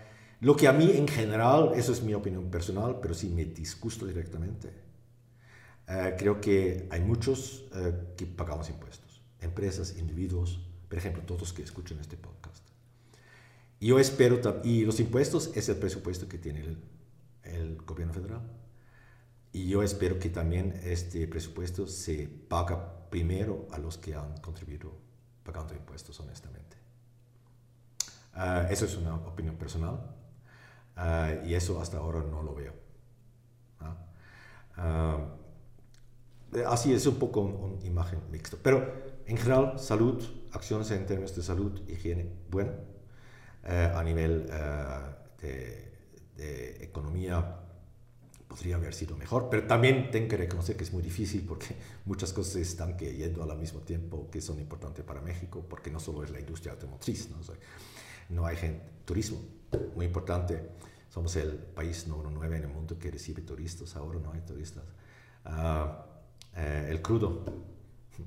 lo 0.43 0.57
que 0.57 0.67
a 0.67 0.73
mí 0.73 0.91
en 0.91 1.07
general, 1.07 1.71
eso 1.77 1.93
es 1.93 2.03
mi 2.03 2.15
opinión 2.15 2.51
personal, 2.51 2.99
pero 3.01 3.15
sí 3.15 3.29
me 3.29 3.45
disgusta 3.45 4.05
directamente, 4.05 4.71
eh, 5.87 6.17
creo 6.19 6.41
que 6.41 6.89
hay 6.91 7.01
muchos 7.01 7.67
eh, 7.77 7.95
que 8.17 8.27
pagamos 8.27 8.69
impuestos, 8.69 9.23
empresas, 9.41 9.97
individuos, 9.97 10.59
por 10.89 10.99
ejemplo, 10.99 11.23
todos 11.23 11.53
que 11.53 11.63
escuchan 11.63 12.01
este 12.01 12.17
podcast. 12.17 12.67
Yo 13.81 14.01
espero, 14.01 14.41
y 14.65 14.85
los 14.85 14.99
impuestos 14.99 15.53
es 15.55 15.69
el 15.69 15.77
presupuesto 15.77 16.29
que 16.29 16.39
tiene 16.39 16.61
el, 16.63 16.79
el, 17.45 17.77
gobierno 17.77 18.13
federal. 18.13 18.43
Y 19.53 19.69
yo 19.69 19.85
espero 19.85 20.19
que 20.19 20.29
también 20.29 20.75
este 20.83 21.29
presupuesto 21.29 21.87
se 21.87 22.27
paga 22.27 23.09
primero 23.11 23.69
a 23.71 23.79
los 23.79 23.97
que 23.97 24.17
han 24.17 24.39
contribuido 24.39 24.93
pagando 25.45 25.75
impuestos 25.75 26.19
honestamente. 26.19 26.77
Uh, 28.35 28.73
eso 28.73 28.87
es 28.87 28.97
una 28.97 29.15
opinión 29.15 29.57
personal 29.57 30.01
uh, 30.97 31.47
y 31.47 31.55
eso 31.55 31.81
hasta 31.81 31.99
ahora 31.99 32.23
no 32.23 32.43
lo 32.43 32.55
veo. 32.55 32.73
Uh, 34.79 35.43
así 36.67 36.93
es 36.93 37.07
un 37.07 37.17
poco 37.17 37.41
una 37.43 37.85
imagen 37.85 38.21
mixta. 38.31 38.57
Pero 38.63 39.03
en 39.27 39.37
general, 39.37 39.79
salud, 39.79 40.23
acciones 40.53 40.91
en 40.91 41.07
términos 41.07 41.35
de 41.37 41.43
salud, 41.43 41.81
higiene, 41.89 42.31
bueno 42.51 42.73
eh, 43.65 43.93
a 43.95 44.03
nivel 44.03 44.47
eh, 45.41 45.89
de, 46.37 46.85
economía 46.85 47.59
podría 48.49 48.75
haber 48.75 48.93
sido 48.93 49.17
mejor, 49.17 49.49
pero 49.49 49.67
también 49.67 50.11
tengo 50.11 50.29
que 50.29 50.37
reconocer 50.37 50.77
que 50.77 50.83
es 50.83 50.93
muy 50.93 51.03
difícil 51.03 51.45
porque 51.47 51.69
muchas 52.05 52.33
cosas 52.33 52.57
están 52.57 52.97
que 52.97 53.15
yendo 53.15 53.43
al 53.43 53.57
mismo 53.57 53.81
tiempo 53.81 54.29
que 54.31 54.41
son 54.41 54.59
importantes 54.59 55.05
para 55.05 55.21
México, 55.21 55.65
porque 55.69 55.91
no 55.91 56.01
solo 56.01 56.25
es 56.25 56.31
la 56.31 56.41
industria 56.41 56.73
automotriz, 56.73 57.31
no, 57.31 57.39
no 58.29 58.47
hay 58.47 58.57
gente, 58.57 58.85
turismo, 59.05 59.41
muy 59.95 60.07
importante, 60.07 60.71
somos 61.09 61.37
el 61.37 61.53
país 61.53 62.07
número 62.07 62.31
9 62.31 62.57
en 62.57 62.63
el 62.63 62.69
mundo 62.69 62.99
que 62.99 63.11
recibe 63.11 63.43
turistas, 63.43 63.97
ahora 63.97 64.19
no 64.19 64.33
hay 64.33 64.41
turistas. 64.41 64.85
Eh, 66.55 66.89
el 66.91 67.01
crudo, 67.01 67.45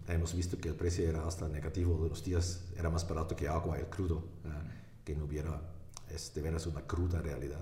hemos 0.07 0.35
visto 0.35 0.57
que 0.57 0.69
el 0.69 0.75
precio 0.75 1.07
era 1.07 1.25
hasta 1.27 1.47
negativo 1.47 2.01
de 2.03 2.09
los 2.09 2.23
días, 2.23 2.65
era 2.77 2.89
más 2.89 3.07
barato 3.07 3.35
que 3.35 3.47
agua 3.47 3.77
el 3.77 3.85
crudo. 3.87 4.23
Ah, 4.45 4.61
que 5.05 5.15
no 5.15 5.25
hubiera, 5.25 5.61
es 6.09 6.33
de 6.33 6.41
veras 6.41 6.65
una 6.65 6.81
cruda 6.81 7.21
realidad. 7.21 7.61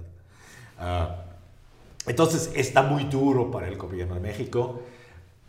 Ah, 0.79 1.25
entonces 2.07 2.51
está 2.55 2.81
muy 2.81 3.03
duro 3.03 3.51
para 3.51 3.67
el 3.67 3.77
gobierno 3.77 4.15
de 4.15 4.21
México, 4.21 4.81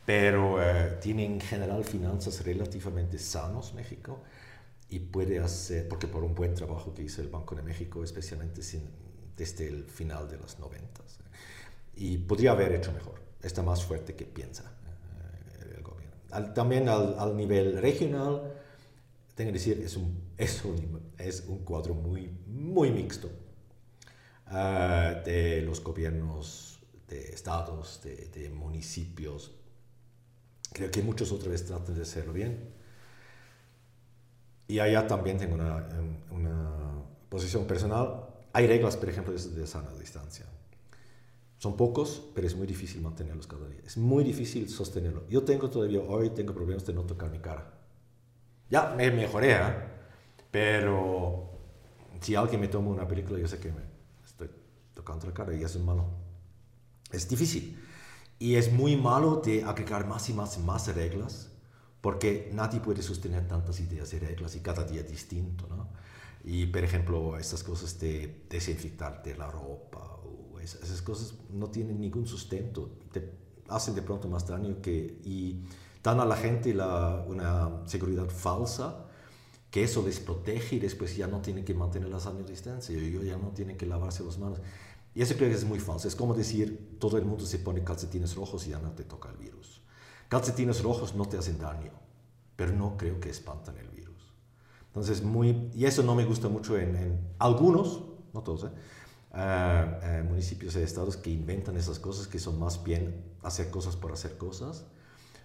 pero 0.05 0.61
eh, 0.63 0.99
tiene 1.01 1.25
en 1.25 1.41
general 1.41 1.85
finanzas 1.85 2.45
relativamente 2.45 3.19
sanos 3.19 3.73
México 3.75 4.19
y 4.89 4.99
puede 4.99 5.39
hacer, 5.39 5.89
porque 5.89 6.07
por 6.07 6.23
un 6.25 6.35
buen 6.35 6.55
trabajo 6.55 6.95
que 6.95 7.03
hizo 7.03 7.23
el 7.23 7.29
Banco 7.29 7.55
de 7.55 7.63
México, 7.63 8.05
especialmente 8.05 8.61
desde 9.37 9.69
el 9.69 9.85
final 9.85 10.29
de 10.29 10.39
los 10.39 10.59
90, 10.59 11.03
y 11.97 12.19
podría 12.19 12.53
haber 12.53 12.73
hecho 12.73 12.93
mejor, 12.93 13.21
está 13.43 13.63
más 13.63 13.85
fuerte 13.85 14.15
que 14.15 14.25
piensa 14.25 14.65
eh, 15.63 15.75
el 15.77 15.83
gobierno. 15.83 16.53
también 16.53 16.89
al, 16.89 17.19
al 17.19 17.37
nivel 17.37 17.81
regional, 17.81 18.53
tengo 19.35 19.49
que 19.49 19.59
decir, 19.59 19.81
es 19.81 19.97
un, 19.97 20.23
es 20.39 20.65
un, 20.65 21.13
es 21.19 21.45
un 21.47 21.59
cuadro 21.65 21.95
muy, 21.95 22.31
muy 22.47 22.91
mixto 22.91 23.31
uh, 24.51 25.25
de 25.25 25.63
los 25.63 25.83
gobiernos 25.83 26.79
de 27.09 27.21
estados, 27.31 28.01
de, 28.03 28.29
de, 28.29 28.49
municipios. 28.51 29.53
Creo 30.73 30.91
que 30.91 31.03
muchos 31.03 31.31
otra 31.33 31.51
vez 31.51 31.65
tratan 31.67 31.95
de 31.95 32.03
hacerlo 32.03 32.33
bien. 32.33 32.73
Y 34.67 34.79
allá 34.79 35.07
también 35.07 35.39
tengo 35.39 35.55
una, 35.55 35.89
una 36.31 37.03
posición 37.29 37.67
personal. 37.67 38.27
Hay 38.53 38.67
reglas, 38.67 38.97
por 38.97 39.09
ejemplo, 39.09 39.33
de 39.33 39.67
sana 39.67 39.93
distancia. 39.99 40.47
Son 41.59 41.77
pocos, 41.77 42.23
pero 42.35 42.47
es 42.47 42.55
muy 42.55 42.67
difícil 42.67 43.01
mantenerlos 43.01 43.47
cada 43.47 43.67
día. 43.69 43.81
Es 43.87 43.97
muy 43.97 44.23
difícil 44.23 44.69
sostenerlo. 44.69 45.27
Yo 45.29 45.45
tengo 45.45 45.71
todavía 45.71 46.01
hoy, 46.01 46.31
tengo 46.31 46.53
problemas 46.53 46.85
de 46.87 46.93
no 46.93 47.03
tocar 47.05 47.31
mi 47.31 47.39
cara. 47.39 47.73
Ya 48.71 48.95
me 48.97 49.11
mejoré, 49.11 49.53
¿eh? 49.53 49.75
pero 50.51 51.51
si 52.21 52.35
alguien 52.35 52.61
me 52.61 52.69
toma 52.69 52.91
una 52.91 53.09
película, 53.09 53.39
yo 53.39 53.49
sé 53.49 53.59
que 53.59 53.71
me 53.73 53.83
estoy 54.25 54.51
tocando 54.95 55.27
la 55.27 55.35
cara 55.35 55.55
y 55.55 55.63
eso 55.63 55.79
es 55.79 55.85
malo. 55.85 56.07
Es 57.11 57.29
difícil. 57.29 57.81
Y 58.39 58.57
es 58.57 58.73
muy 58.73 58.97
malo 58.97 59.37
de 59.37 59.65
agregar 59.65 60.07
más 60.07 60.29
y 60.29 60.33
más 60.33 60.57
y 60.59 60.61
más 60.61 60.95
reglas, 60.95 61.51
porque 62.05 62.51
nadie 62.53 62.81
puede 62.81 63.01
sostener 63.01 63.49
tantas 63.49 63.81
ideas 63.81 64.13
y 64.13 64.19
reglas 64.19 64.55
y 64.57 64.61
cada 64.61 64.85
día 64.85 65.03
distinto, 65.03 65.67
¿no? 65.69 65.89
Y, 66.45 66.67
por 66.67 66.85
ejemplo, 66.85 67.39
estas 67.39 67.65
cosas 67.65 67.99
de 67.99 68.43
desinfectarte 68.51 69.35
la 69.35 69.51
ropa 69.51 70.21
esas 70.65 71.01
cosas 71.01 71.35
no 71.51 71.69
tienen 71.69 71.99
ningún 71.99 72.27
sustento, 72.27 72.99
te 73.11 73.33
hacen 73.69 73.95
de 73.95 74.03
pronto 74.03 74.29
más 74.29 74.47
daño 74.47 74.83
que, 74.83 75.19
y 75.25 75.63
dan 76.03 76.21
a 76.21 76.27
la 76.27 76.37
gente 76.37 76.75
la, 76.75 77.25
una 77.27 77.87
seguridad 77.87 78.29
falsa, 78.29 79.07
que 79.71 79.83
eso 79.83 80.03
les 80.05 80.21
protege 80.21 80.77
y 80.77 80.81
después 80.81 81.17
ya 81.17 81.27
no 81.27 81.41
tienen 81.41 81.65
que 81.65 81.75
mantener 81.75 82.11
la 82.11 82.21
sana 82.21 82.41
distancia, 82.43 82.95
ya 82.99 83.39
no 83.39 83.49
tienen 83.49 83.79
que 83.79 83.87
lavarse 83.87 84.23
las 84.25 84.39
manos. 84.39 84.61
Y 85.15 85.23
eso 85.23 85.35
creo 85.37 85.49
que 85.49 85.57
es 85.57 85.65
muy 85.65 85.81
falso. 85.81 86.07
Es 86.07 86.15
como 86.15 86.35
decir, 86.35 86.99
todo 87.01 87.17
el 87.17 87.25
mundo 87.25 87.47
se 87.47 87.59
pone 87.59 87.83
calcetines 87.83 88.35
rojos 88.35 88.67
y 88.67 88.71
ya 88.71 88.79
no 88.79 88.93
te 88.93 89.05
toca 89.05 89.31
el 89.31 89.37
virus. 89.37 89.81
Calcetines 90.29 90.83
rojos 90.83 91.15
no 91.15 91.27
te 91.27 91.39
hacen 91.39 91.59
daño, 91.59 91.93
pero 92.57 92.73
no 92.73 92.97
creo 92.97 93.21
que 93.21 93.31
espantan 93.31 93.77
el 93.79 93.89
virus. 93.89 94.33
Entonces, 94.87 95.23
muy, 95.23 95.71
y 95.75 95.87
eso 95.87 96.03
no 96.03 96.15
me 96.15 96.25
gusta 96.25 96.49
mucho 96.49 96.79
en, 96.79 97.35
algunos, 97.39 98.05
no 98.33 98.43
todos, 98.43 98.65
¿eh? 98.65 100.23
municipios 100.29 100.77
y 100.77 100.81
estados 100.81 101.17
que 101.17 101.31
inventan 101.31 101.77
esas 101.77 101.99
cosas, 101.99 102.29
que 102.29 102.39
son 102.39 102.59
más 102.59 102.83
bien 102.85 103.25
hacer 103.43 103.71
cosas 103.71 103.97
por 103.97 104.13
hacer 104.13 104.39
cosas, 104.39 104.85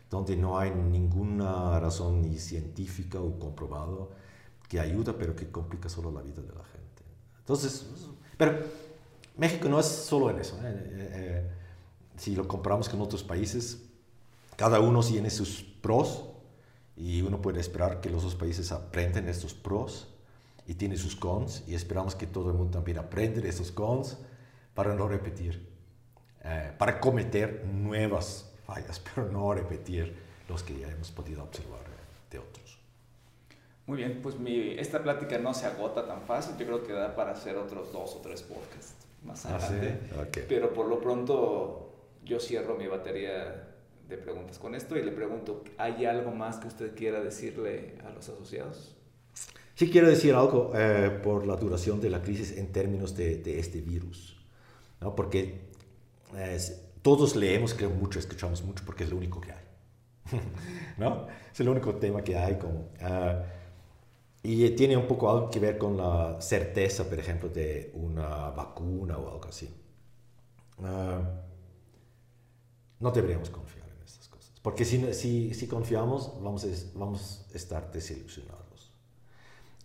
donde 0.09 0.35
no 0.35 0.59
hay 0.59 0.71
ninguna 0.71 1.79
razón 1.79 2.21
ni 2.21 2.37
científica 2.37 3.19
o 3.19 3.37
comprobado 3.39 4.11
que 4.67 4.79
ayuda, 4.79 5.15
pero 5.17 5.35
que 5.35 5.49
complica 5.51 5.89
solo 5.89 6.11
la 6.11 6.21
vida 6.21 6.41
de 6.41 6.53
la 6.53 6.63
gente. 6.63 7.03
Entonces, 7.39 7.87
pero 8.37 8.59
México 9.37 9.67
no 9.67 9.79
es 9.79 9.87
solo 9.87 10.29
en 10.29 10.39
eso. 10.39 10.55
¿eh? 10.57 10.67
Eh, 10.67 11.09
eh, 11.13 11.51
si 12.15 12.35
lo 12.35 12.47
comparamos 12.47 12.87
con 12.87 13.01
otros 13.01 13.23
países, 13.23 13.88
cada 14.59 14.81
uno 14.81 15.01
tiene 15.01 15.29
sus 15.29 15.63
pros 15.63 16.25
y 16.97 17.21
uno 17.21 17.41
puede 17.41 17.61
esperar 17.61 18.01
que 18.01 18.09
los 18.09 18.23
dos 18.23 18.35
países 18.35 18.73
aprendan 18.73 19.29
estos 19.29 19.53
pros 19.53 20.13
y 20.67 20.73
tiene 20.73 20.97
sus 20.97 21.15
cons 21.15 21.63
y 21.65 21.75
esperamos 21.75 22.13
que 22.13 22.27
todo 22.27 22.51
el 22.51 22.57
mundo 22.57 22.71
también 22.71 22.97
aprenda 22.97 23.39
de 23.39 23.47
esos 23.47 23.71
cons 23.71 24.17
para 24.73 24.95
no 24.95 25.07
repetir, 25.07 25.65
eh, 26.43 26.73
para 26.77 26.99
cometer 26.99 27.63
nuevas 27.67 28.51
fallas, 28.65 28.99
pero 29.15 29.31
no 29.31 29.53
repetir 29.53 30.13
los 30.49 30.61
que 30.61 30.77
ya 30.77 30.89
hemos 30.89 31.09
podido 31.11 31.41
observar 31.41 31.79
de 32.29 32.39
otros. 32.39 32.79
Muy 33.87 33.95
bien, 33.95 34.19
pues 34.21 34.37
mi, 34.37 34.71
esta 34.77 35.01
plática 35.01 35.37
no 35.37 35.53
se 35.53 35.67
agota 35.67 36.05
tan 36.05 36.23
fácil, 36.23 36.57
yo 36.57 36.65
creo 36.65 36.83
que 36.83 36.91
da 36.91 37.15
para 37.15 37.31
hacer 37.31 37.55
otros 37.55 37.93
dos 37.93 38.13
o 38.13 38.17
tres 38.17 38.41
podcasts 38.41 39.07
más 39.23 39.45
ah, 39.45 39.55
adelante, 39.55 40.45
pero 40.49 40.73
por 40.73 40.87
lo 40.87 40.99
pronto 40.99 41.93
yo 42.25 42.41
cierro 42.41 42.75
mi 42.75 42.87
batería 42.87 43.68
de 44.09 44.17
preguntas 44.17 44.57
con 44.57 44.73
esto 44.73 44.97
y 44.97 45.03
le 45.03 45.11
pregunto, 45.11 45.63
¿hay 45.77 46.05
algo 46.05 46.31
más 46.31 46.57
que 46.57 46.67
usted 46.67 46.95
quiera 46.95 47.21
decirle 47.21 47.93
a 48.05 48.09
los 48.09 48.27
asociados? 48.27 48.95
Sí 49.75 49.89
quiero 49.89 50.09
decir 50.09 50.33
algo 50.33 50.71
eh, 50.75 51.19
por 51.23 51.45
la 51.45 51.55
duración 51.55 52.01
de 52.01 52.09
la 52.09 52.21
crisis 52.21 52.57
en 52.57 52.71
términos 52.71 53.15
de, 53.15 53.59
este 53.59 53.79
virus, 53.79 54.35
¿no? 54.99 55.15
porque 55.15 55.69
todos 57.01 57.35
leemos, 57.35 57.73
creo 57.73 57.91
mucho, 57.91 58.19
escuchamos 58.19 58.63
mucho, 58.63 58.83
porque 58.85 59.03
es 59.03 59.09
lo 59.09 59.17
único 59.17 59.39
que 59.39 59.51
hay. 59.51 59.63
¿no? 60.97 61.27
Es 61.51 61.59
el 61.59 61.69
único 61.69 61.95
tema 61.95 62.21
que 62.23 62.37
hay. 62.37 62.55
Como, 62.57 62.89
ah, 63.01 63.43
y 64.43 64.69
tiene 64.71 64.97
un 64.97 65.07
poco 65.07 65.29
algo 65.29 65.49
que 65.49 65.59
ver 65.59 65.77
con 65.77 65.95
la 65.95 66.41
certeza, 66.41 67.07
por 67.07 67.19
ejemplo, 67.19 67.49
de 67.49 67.91
una 67.93 68.49
vacuna 68.49 69.17
o 69.17 69.31
algo 69.31 69.45
así. 69.47 69.69
Ah, 70.83 71.21
no 72.99 73.11
deberíamos 73.11 73.49
confiar 73.49 73.78
porque 74.61 74.85
si, 74.85 75.13
si, 75.13 75.53
si 75.53 75.67
confiamos 75.67 76.33
vamos 76.41 76.63
a, 76.65 76.67
vamos 76.97 77.45
a 77.53 77.57
estar 77.57 77.91
desilusionados 77.91 78.69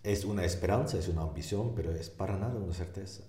es 0.05 0.25
una 0.27 0.45
esperanza, 0.45 0.99
es 0.99 1.09
una 1.09 1.23
ambición, 1.23 1.73
pero 1.75 1.91
es 1.91 2.11
para 2.11 2.37
nada 2.37 2.61
una 2.61 2.75
certeza. 2.75 3.25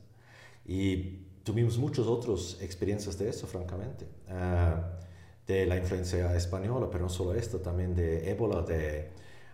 Y 0.65 1.21
tuvimos 1.43 1.77
muchas 1.77 2.05
otras 2.05 2.57
experiencias 2.61 3.17
de 3.17 3.29
eso, 3.29 3.47
francamente. 3.47 4.05
Ah, 4.29 4.91
de 5.47 5.65
la 5.65 5.77
influencia 5.77 6.35
española, 6.35 6.89
pero 6.91 7.03
no 7.03 7.09
solo 7.09 7.33
esto, 7.33 7.59
también 7.59 7.95
de 7.95 8.29
ébola, 8.31 8.63
de, 8.63 9.11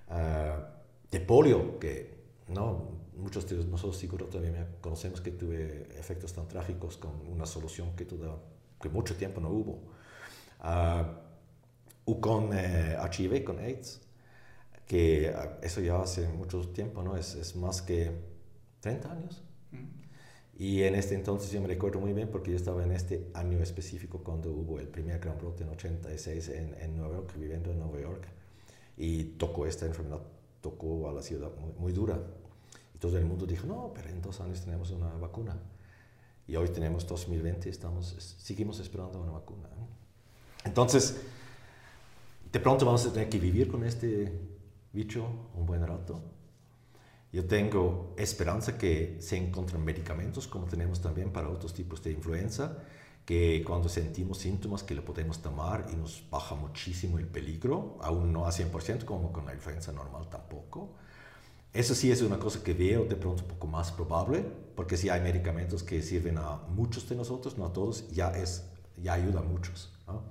uh, 0.10 0.64
de 1.12 1.20
polio, 1.20 1.78
que 1.80 2.24
no, 2.48 3.02
muchos 3.18 3.48
de 3.50 3.58
nosotros 3.66 3.98
seguro 3.98 4.26
todavía 4.28 4.78
conocemos 4.80 5.20
que 5.20 5.32
tuve 5.32 5.90
efectos 6.00 6.32
tan 6.32 6.48
trágicos 6.48 6.96
con 6.96 7.12
una 7.30 7.46
solución 7.46 7.94
que, 7.96 8.08
que 8.08 8.90
mucho 8.90 9.16
tiempo 9.16 9.42
no 9.42 9.50
hubo. 9.50 9.72
Uh, 10.64 11.31
o 12.12 12.20
con 12.20 12.52
HIV, 12.52 13.34
eh, 13.34 13.44
con 13.44 13.60
AIDS 13.60 14.02
que 14.86 15.32
ah, 15.34 15.58
eso 15.62 15.80
ya 15.80 16.02
hace 16.02 16.28
mucho 16.28 16.68
tiempo, 16.68 17.02
¿no? 17.02 17.16
Es, 17.16 17.36
es 17.36 17.56
más 17.56 17.82
que 17.82 18.12
30 18.82 19.12
años. 19.12 19.42
Y 20.58 20.84
en 20.84 20.96
este 20.96 21.16
entonces 21.16 21.50
yo 21.52 21.62
me 21.62 21.68
recuerdo 21.68 22.00
muy 22.00 22.14
bien 22.14 22.28
porque 22.28 22.52
yo 22.52 22.58
estaba 22.58 22.84
en 22.84 22.92
este 22.92 23.32
año 23.34 23.60
específico 23.60 24.20
cuando 24.24 24.52
hubo 24.52 24.80
el 24.80 24.88
primer 24.90 25.20
gran 25.20 25.38
brote 25.38 25.64
en 25.64 25.70
86 25.70 26.50
en, 26.50 26.76
en 26.80 26.98
Nueva 26.98 27.16
York, 27.16 27.34
viviendo 27.38 27.72
en 27.72 27.80
Nueva 27.80 28.00
York. 28.00 28.28
Y 28.98 29.24
tocó 29.40 29.66
esta 29.66 29.86
enfermedad, 29.86 30.20
tocó 30.60 31.10
a 31.10 31.14
la 31.14 31.22
ciudad 31.22 31.50
muy, 31.80 31.94
dura. 31.94 32.20
Y 32.94 32.98
todo 32.98 33.18
el 33.18 33.26
mundo 33.26 33.46
dijo, 33.46 33.66
no, 33.66 33.92
pero 33.96 34.10
en 34.10 34.22
dos 34.22 34.42
años 34.42 34.62
tenemos 34.62 34.92
una 34.92 35.08
vacuna. 35.16 35.58
Y 36.48 36.58
hoy 36.58 36.68
tenemos 36.68 37.08
2020 37.08 37.70
estamos, 37.70 38.14
seguimos 38.38 38.80
esperando 38.82 39.22
una 39.22 39.32
vacuna. 39.32 39.70
Entonces, 40.66 41.22
de 42.52 42.60
pronto 42.60 42.86
vamos 42.86 43.06
a 43.06 43.14
tener 43.14 43.30
que 43.30 43.40
vivir 43.40 43.70
con 43.70 43.84
este 43.84 44.32
bicho 44.92 45.26
un 45.56 45.66
buen 45.66 45.86
rato. 45.86 46.22
Yo 47.32 47.46
tengo 47.46 48.14
esperanza 48.18 48.78
que 48.78 49.18
se 49.22 49.38
encuentren 49.38 49.84
medicamentos, 49.86 50.48
como 50.48 50.66
tenemos 50.66 51.00
también 51.00 51.32
para 51.32 51.48
otros 51.48 51.74
tipos 51.74 52.04
de 52.04 52.12
influenza, 52.12 52.78
que 53.26 53.64
cuando 53.66 53.88
sentimos 53.88 54.40
síntomas 54.40 54.84
que 54.84 54.96
lo 54.96 55.06
podemos 55.06 55.42
tomar 55.42 55.86
y 55.94 55.96
nos 55.96 56.30
baja 56.30 56.56
muchísimo 56.56 57.20
el 57.20 57.28
peligro, 57.28 57.98
aún 58.02 58.34
no 58.34 58.46
a 58.46 58.52
100% 58.52 59.06
como 59.06 59.32
con 59.32 59.46
la 59.46 59.54
influenza 59.54 59.94
normal 59.94 60.28
tampoco. 60.30 60.90
Eso 61.72 61.96
sí 61.96 62.12
es 62.12 62.22
una 62.22 62.38
cosa 62.38 62.62
que 62.62 62.74
veo 62.74 63.06
de 63.06 63.16
pronto 63.16 63.44
un 63.44 63.48
poco 63.48 63.68
más 63.68 63.94
probable, 63.94 64.44
porque 64.76 64.98
si 64.98 65.08
hay 65.08 65.22
medicamentos 65.22 65.84
que 65.84 66.02
sirven 66.02 66.38
a 66.38 66.58
muchos 66.68 67.08
de 67.08 67.16
nosotros, 67.16 67.58
no 67.58 67.66
a 67.66 67.72
todos, 67.72 68.12
ya, 68.12 68.32
es, 68.32 68.66
ya 69.02 69.14
ayuda 69.14 69.40
a 69.40 69.44
muchos. 69.44 69.94
¿no? 70.06 70.22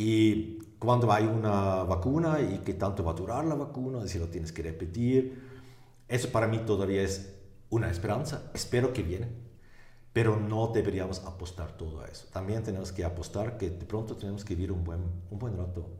Y 0.00 0.60
cuando 0.78 1.10
hay 1.12 1.24
una 1.24 1.82
vacuna 1.82 2.40
y 2.40 2.58
qué 2.58 2.72
tanto 2.74 3.02
va 3.02 3.10
a 3.10 3.14
durar 3.14 3.44
la 3.44 3.56
vacuna, 3.56 4.06
si 4.06 4.20
lo 4.20 4.28
tienes 4.28 4.52
que 4.52 4.62
repetir, 4.62 5.42
eso 6.06 6.30
para 6.30 6.46
mí 6.46 6.58
todavía 6.58 7.02
es 7.02 7.34
una 7.68 7.90
esperanza. 7.90 8.48
Espero 8.54 8.92
que 8.92 9.02
viene, 9.02 9.26
pero 10.12 10.38
no 10.38 10.68
deberíamos 10.68 11.24
apostar 11.24 11.76
todo 11.76 12.02
a 12.02 12.06
eso. 12.06 12.28
También 12.32 12.62
tenemos 12.62 12.92
que 12.92 13.04
apostar 13.04 13.58
que 13.58 13.70
de 13.70 13.84
pronto 13.86 14.14
tenemos 14.14 14.44
que 14.44 14.54
vivir 14.54 14.70
un 14.70 14.84
buen, 14.84 15.00
un 15.32 15.38
buen 15.40 15.56
rato 15.56 15.90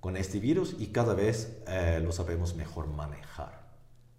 con 0.00 0.18
este 0.18 0.38
virus 0.38 0.76
y 0.78 0.88
cada 0.88 1.14
vez 1.14 1.62
eh, 1.66 2.00
lo 2.04 2.12
sabemos 2.12 2.54
mejor 2.54 2.88
manejar 2.88 3.72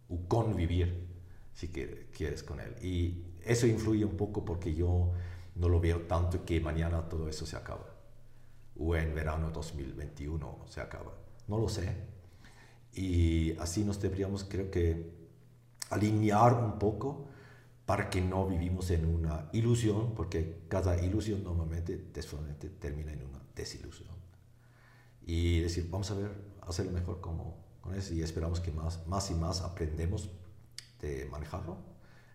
o 0.09 0.17
convivir, 0.27 1.05
si 1.53 1.67
quieres, 1.67 2.41
con 2.41 2.59
él. 2.59 2.73
Y 2.81 3.23
eso 3.45 3.67
influye 3.67 4.03
un 4.03 4.17
poco 4.17 4.43
porque 4.43 4.73
yo 4.73 5.11
no 5.53 5.69
lo 5.69 5.79
veo 5.79 6.01
tanto 6.07 6.43
que 6.43 6.59
mañana 6.59 7.07
todo 7.07 7.29
eso 7.29 7.45
se 7.45 7.55
acaba 7.55 7.94
o 8.77 8.95
en 8.95 9.13
verano 9.15 9.51
2021 9.51 10.65
se 10.67 10.81
acaba. 10.81 11.13
No 11.47 11.59
lo 11.59 11.69
sé. 11.69 11.95
Y 12.93 13.57
así 13.57 13.83
nos 13.83 14.01
deberíamos, 14.01 14.43
creo 14.43 14.71
que, 14.71 15.13
alinear 15.89 16.53
un 16.53 16.79
poco 16.79 17.27
para 17.85 18.09
que 18.09 18.19
no 18.19 18.47
vivimos 18.47 18.89
en 18.89 19.05
una 19.05 19.49
ilusión, 19.53 20.15
porque 20.15 20.63
cada 20.67 20.99
ilusión 21.01 21.43
normalmente 21.43 21.97
termina 22.79 23.13
en 23.13 23.23
una 23.23 23.39
desilusión. 23.55 24.09
Y 25.21 25.59
decir, 25.59 25.88
vamos 25.89 26.09
a 26.11 26.15
ver, 26.15 26.31
hacerlo 26.61 26.91
mejor 26.91 27.21
como, 27.21 27.63
con 27.81 27.93
eso 27.93 28.13
y 28.13 28.23
esperamos 28.23 28.59
que 28.59 28.71
más, 28.71 29.05
más 29.07 29.29
y 29.29 29.35
más 29.35 29.61
aprendemos 29.61 30.29
de 30.99 31.25
manejarlo 31.25 31.77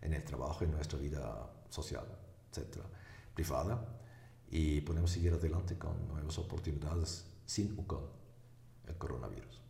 en 0.02 0.14
el 0.14 0.22
trabajo, 0.24 0.64
en 0.64 0.70
nuestra 0.72 0.98
vida 0.98 1.50
social, 1.68 2.04
etcétera, 2.50 2.84
privada 3.34 3.99
y 4.50 4.80
podemos 4.80 5.10
seguir 5.10 5.32
adelante 5.32 5.78
con 5.78 6.08
nuevas 6.08 6.38
oportunidades 6.38 7.24
sin 7.46 7.78
o 7.78 7.86
con 7.86 8.00
el 8.86 8.96
coronavirus. 8.96 9.60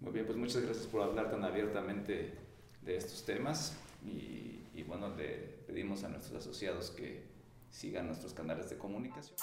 Muy 0.00 0.12
bien, 0.12 0.26
pues 0.26 0.38
muchas 0.38 0.62
gracias 0.62 0.86
por 0.86 1.02
hablar 1.02 1.30
tan 1.30 1.44
abiertamente 1.44 2.38
de 2.82 2.96
estos 2.96 3.24
temas 3.24 3.76
y, 4.04 4.60
y 4.74 4.82
bueno, 4.86 5.14
le 5.16 5.60
pedimos 5.66 6.04
a 6.04 6.08
nuestros 6.08 6.40
asociados 6.40 6.90
que 6.90 7.24
sigan 7.70 8.06
nuestros 8.06 8.32
canales 8.32 8.70
de 8.70 8.78
comunicación. 8.78 9.36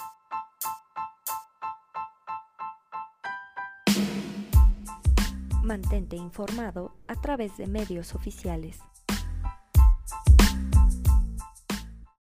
Mantente 5.62 6.16
informado 6.16 6.96
a 7.08 7.20
través 7.20 7.58
de 7.58 7.66
medios 7.66 8.14
oficiales. 8.14 8.78